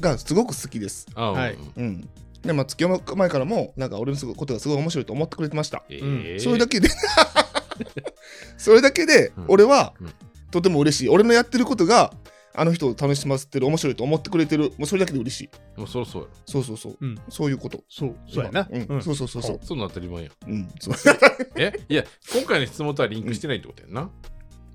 [0.00, 1.06] がすごく好きです。
[1.14, 2.08] はいうん
[2.46, 5.82] でまあ付き合う前からもなんか俺のすごいことがすごい面白いと思ってくれてました。
[5.90, 6.08] えうん。
[6.20, 6.88] ーそれだけで。
[8.56, 9.44] それだけでうん。
[9.48, 10.12] 俺はうん。
[10.50, 11.08] とても嬉しい。
[11.08, 12.12] 俺のやってることが
[12.54, 14.70] あの人を楽しませてる面白いと思ってくれてる。
[14.78, 15.50] もうそれだけで嬉しい。
[15.78, 16.96] もうそろそろそうそうそう。
[17.00, 17.18] うん。
[17.28, 17.82] そういうこと。
[17.90, 18.16] そう。
[18.32, 18.82] そうやな、うん。
[18.88, 19.02] うん。
[19.02, 19.60] そうそうそうそう。
[19.62, 20.30] そんなん当たり前や。
[20.30, 20.68] んうん。
[20.80, 20.94] そう。
[21.56, 21.72] え？
[21.88, 24.10] いや今回の質問とはリンクしてないってことやんな、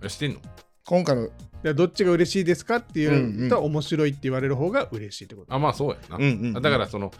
[0.04, 0.42] あしてんの？
[0.86, 1.30] 今回の。
[1.64, 3.50] でどっちが嬉しいですかっていううんうん。
[3.50, 5.54] と、面白いって言われる方が嬉しいってこと。
[5.54, 6.62] あまあそうやな、うんうんうん。
[6.62, 7.12] だからその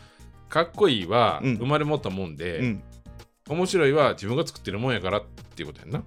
[0.52, 1.56] かっこいいはうん。
[1.56, 2.84] 生まれ持ったもんで、うん。
[3.50, 5.24] 面白いは自分が作ってるもんやからっ
[5.56, 6.04] ていうことやんな。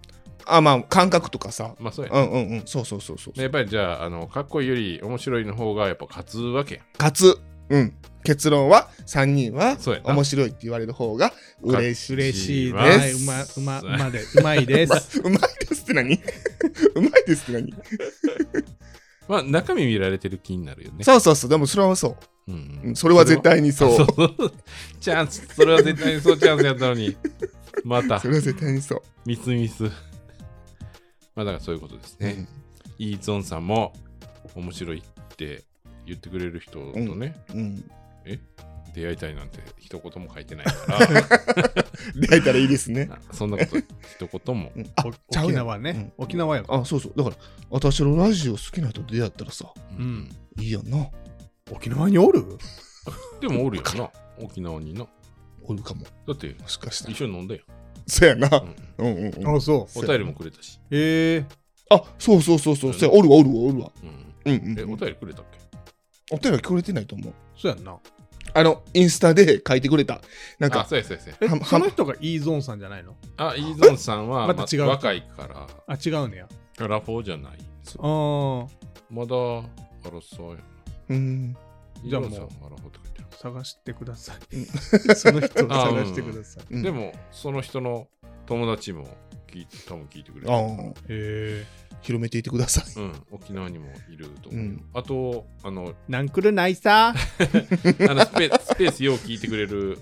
[0.46, 1.74] あまあ感覚とかさ。
[1.80, 2.62] まあそうやな、うんうんうん。
[2.66, 6.84] そうそうそうそうやっぱりじゃああのかっこいいより面白いの方がやっぱ勝つわけやん。
[6.96, 7.38] かつ。
[7.70, 7.94] うん。
[8.22, 11.32] 結論は3人は面白いって言われる方が
[11.62, 13.60] 嬉しい嬉しいでですす。
[13.60, 15.20] うま、うま、 うまで、うまいです。
[15.24, 16.14] うまいですって何？
[16.14, 17.74] うまいですって何？
[19.28, 21.04] まあ中身見られてる気になるよね。
[21.04, 21.50] そうそうそう。
[21.50, 22.16] でもそれはそう
[22.48, 22.90] うんううん。
[22.92, 23.96] んそれは絶対にそう。
[23.96, 24.52] そう。
[25.00, 25.46] チャンス。
[25.54, 27.16] それは絶対にそうチャンスやったのに。
[27.84, 28.20] また。
[28.20, 29.02] それは絶対にそう。
[29.26, 29.84] ミスミス。
[29.84, 29.90] ま
[31.42, 32.46] あだからそういうことですね、
[32.98, 33.92] イーゾンさんも
[34.54, 35.02] 面白いっ
[35.36, 35.64] て
[36.06, 37.58] 言ってくれる人とね、うん。
[37.58, 37.84] うん。
[38.94, 41.06] 出会いたいなんて一言も書いてないから。
[42.14, 43.10] 出会えたらいいですね。
[43.32, 44.70] そんなこと一言も。
[44.76, 44.84] う
[45.36, 46.12] 沖縄ね。
[46.16, 46.64] 沖縄や。
[46.68, 47.12] あそうそう。
[47.16, 47.36] だから
[47.70, 50.30] 私のラジオ好きな人と出会ったらさうん。
[50.58, 51.08] いいやんな
[51.72, 52.44] 沖縄におる？
[53.40, 54.10] でもおるよな。
[54.38, 55.06] 沖縄にな。
[55.62, 56.04] おるかも。
[56.26, 57.12] だってもしかしたら。
[57.12, 57.62] 一緒に飲んだよ、
[58.06, 58.48] そうやな。
[58.98, 59.06] うん。
[59.06, 59.56] うんうんうん。
[59.56, 60.96] あ、そお便りもくれたし、う。
[60.96, 61.46] へえ。
[61.90, 62.92] あそうそうそうそう。
[62.92, 63.92] そうやおるわおるわおるわ。
[64.02, 64.08] うん。
[64.52, 64.92] うんうんえうん。
[64.92, 65.58] お便りくれたっけ？
[66.34, 67.34] お便りは聞こえてないと思う。
[67.56, 67.96] そうやんな。
[68.56, 70.20] あのインスタで書いてくれた。
[70.58, 71.38] なんあかそうやそうやそうや。
[71.40, 73.16] えは、その人がイーゾーンさんじゃないの？
[73.38, 75.66] あイーゾンさんはまた違うま若いから。
[75.86, 76.48] あ、違うねや。
[76.86, 77.58] ラフォーじゃない。
[78.00, 78.66] あ
[79.10, 79.60] まだア
[80.14, 80.56] ラサーや。
[80.56, 80.62] な
[81.08, 81.56] うん
[82.02, 82.48] イじゃあもう
[83.30, 84.66] 探してくださうんい。
[85.16, 86.74] その人を探してください。
[86.74, 88.08] うん でも、その人の
[88.46, 89.06] 友達も
[89.48, 90.52] 聞い多分聞いてくれる。
[90.52, 91.66] ああへえ。
[92.02, 94.62] 広めていてくださいうん、沖縄にもいると思う。
[94.62, 97.14] うんあと、あの、なんくるないさ。
[97.14, 99.98] あのスペスペースよう聞いてくれる、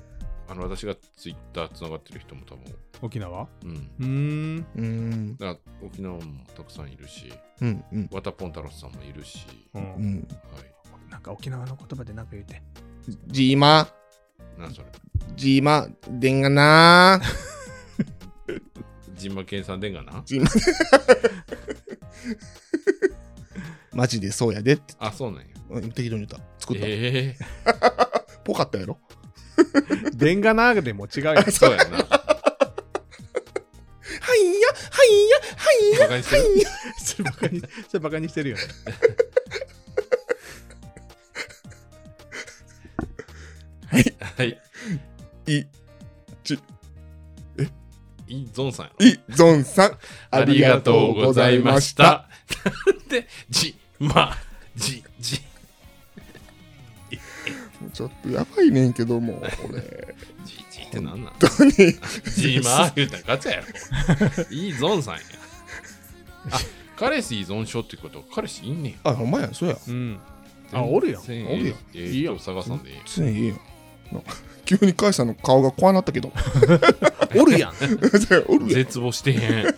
[0.48, 2.64] あの、私がツイッターつながってる人も多分、
[3.02, 3.48] 沖縄？
[3.64, 3.70] うん。
[3.70, 4.66] うーん。
[4.76, 9.78] うんだから沖縄もたくさんいるし、うんうんワタポン太郎さんもいるし、う。
[9.78, 10.71] うんんはい。
[11.12, 12.62] なんか沖縄の言葉でなんか言うて。
[13.26, 13.86] ジーマ。
[14.58, 14.88] なんそれ。
[15.36, 15.86] ジーマ。
[16.08, 17.20] でんがな。
[19.14, 20.22] ジンマケンさんでんがな。
[20.24, 20.48] ジーマ。
[23.92, 24.94] マジでそうやでって。
[24.98, 25.46] あ、そうなんや。
[25.70, 26.40] うん適当に言った。
[26.58, 27.44] 作った、ええ。
[28.42, 28.98] ぽかったやろ。
[30.14, 31.34] でんがなでも違うよ。
[31.44, 31.84] ー、そうやな。
[31.84, 31.94] は
[34.36, 36.42] いやはいやはいやバカにしてる。
[36.98, 38.62] それバカに、それバカにしてるよね。
[44.42, 44.58] はい。
[45.46, 45.64] い
[48.28, 49.06] イゾンさんやろ。
[49.06, 49.98] いゾンさん
[50.30, 52.28] ありがとうございました。
[53.08, 54.36] で、じ、ま、
[54.74, 55.40] じ、じ。
[57.92, 59.38] ちょっとやばいねんけども、
[59.68, 59.82] 俺。
[60.46, 61.34] じじってなんなん？
[61.34, 61.72] 本当に。
[61.74, 64.44] ジーマー言うたらガチャやろ。
[64.56, 65.20] いいゾンさんや。
[66.52, 66.60] あ、
[66.96, 68.18] 彼氏依存症ってこと？
[68.20, 68.94] は彼氏いんねん。
[69.04, 69.76] あ、ほんまや、そうや。
[69.86, 70.18] うん。
[70.72, 71.22] あ、おるやん。
[71.22, 72.96] 全おるやんええいいやん人探さんでいい。
[73.04, 73.54] 常にいいよ。
[73.54, 73.60] な
[74.64, 76.32] 急にカイさんの顔が怖なったけど。
[77.36, 77.72] おるやん。
[78.48, 79.74] おるやん絶望してへん。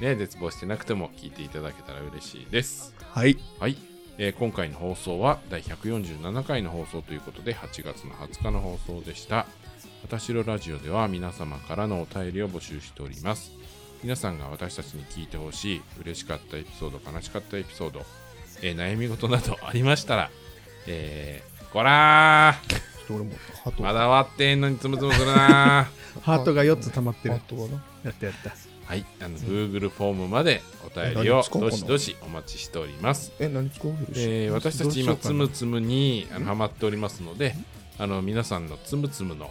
[0.00, 2.92] ね、絶望してなくても聞いていただけたら嬉しいです。
[3.10, 3.38] はい。
[3.60, 3.76] はい、
[4.18, 9.46] えー今回の放送は第147回の放送ということで8月の20日の放送でした。
[10.02, 13.52] 私のラジオでは皆様からのお便りを募集しております。
[14.02, 18.04] 皆さんが私たちに聞いてほしい嬉しかったエピソード、悲しかったエピソード、
[18.60, 20.30] えー悩み事などありましたら、
[20.88, 23.30] えー、こらーちょっと俺も
[23.64, 27.48] ハートまだ終わってんのにつむつむするなー ハートが4つ溜まってるハー。
[27.48, 27.84] トがな。
[28.04, 28.52] やったやった。
[28.84, 33.32] はい、あの Google フォームまでお便りをどしどしお待ちしております。
[33.38, 33.94] え、何使う？
[34.14, 37.54] えー私たち今つむつむにあのハマっておりますので、
[37.98, 39.50] あの皆さんのつむつむの、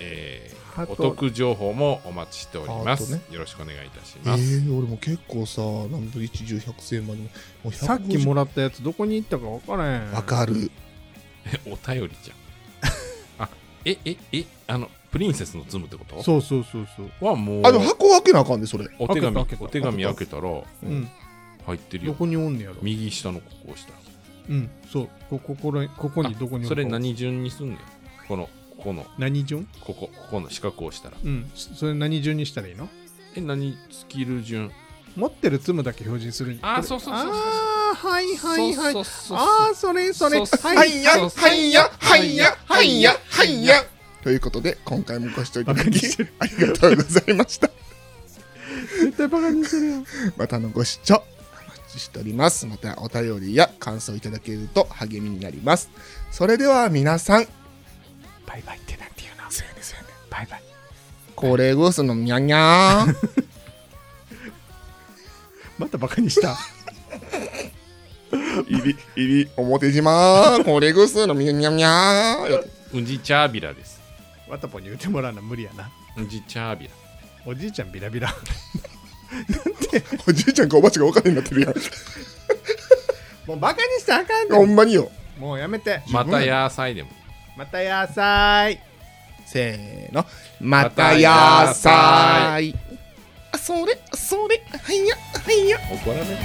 [0.00, 3.12] えーお得情報もお待ちしております。
[3.12, 4.42] ねよろしくお願いいたしえます。
[4.42, 7.28] ー、俺も結構さ、何度一十百千までも
[7.66, 10.12] う150さっきもらったやつどこに行ったか分からへん。
[10.12, 10.70] わかる。
[11.66, 13.44] お便りじゃん。
[13.44, 13.48] あ、
[13.84, 16.22] え、え、え、あの、プリンセスのつむってこと？
[16.22, 17.24] そうそうそうそう。
[17.24, 18.86] はもうあ、でも箱開けなあかんで、それ。
[18.98, 21.04] お手紙開けたお手紙開けたらうん。
[21.04, 21.08] ど
[21.66, 22.14] 入ってるよ。
[22.14, 22.76] こにおんねやろ？
[22.82, 23.98] 右下のここ押したら。
[24.50, 24.70] うん。
[24.92, 25.08] そう。
[25.30, 27.78] こここれここにどこにおるかそれ何順にすんねん？
[28.28, 29.68] この、ここの、何順？
[29.80, 31.16] ここ、ここの四角を押したら。
[31.22, 31.50] うん。
[31.54, 32.88] それ何順にしたらいいの？
[33.36, 34.70] え、何スキル順？
[35.16, 37.63] 持ってるツムだけ表示するあーこれそうそうそうそうあー
[37.94, 39.00] はいはいはいあ
[39.72, 43.82] あそれそれはいはいや、はいや、はいや、はいや、はいや。
[44.22, 45.88] ということで、今回もご視聴いただき
[46.38, 47.68] ありがとうございました。
[49.00, 50.04] 絶対バカにしてるよ
[50.36, 52.66] またのご視聴、お待ちしております。
[52.66, 55.90] またお便りや感想いただけると励みになります。
[56.30, 57.46] それでは皆さん、
[58.46, 59.50] バイバイってなんて言うの？
[59.50, 60.62] そうやねそうやねバイバイ
[61.36, 63.44] 高齢ゴースのにゃにゃー。
[65.76, 66.56] またバカにした
[68.68, 72.70] 入り、入り、表島、高齢ゴースのにゃにゃにゃー。
[72.94, 74.00] うんじチャービラです。
[74.48, 76.90] わたぽに言ってもらうの無理やなうんじチャービラ。
[77.46, 78.34] おじいちゃんビラビラ
[80.26, 81.74] おじいちゃんかおばあちゃんが分かんなになってるやん。
[83.46, 85.10] もうバカにしたらあかんほねんまによ。
[85.38, 87.10] んもうやめてまた野菜でも。
[87.56, 88.80] また野菜
[89.44, 90.24] せーの。
[90.60, 92.74] またやさい。
[93.52, 95.78] あ、それ、それ、はいや、はいや。
[95.92, 96.36] 怒られる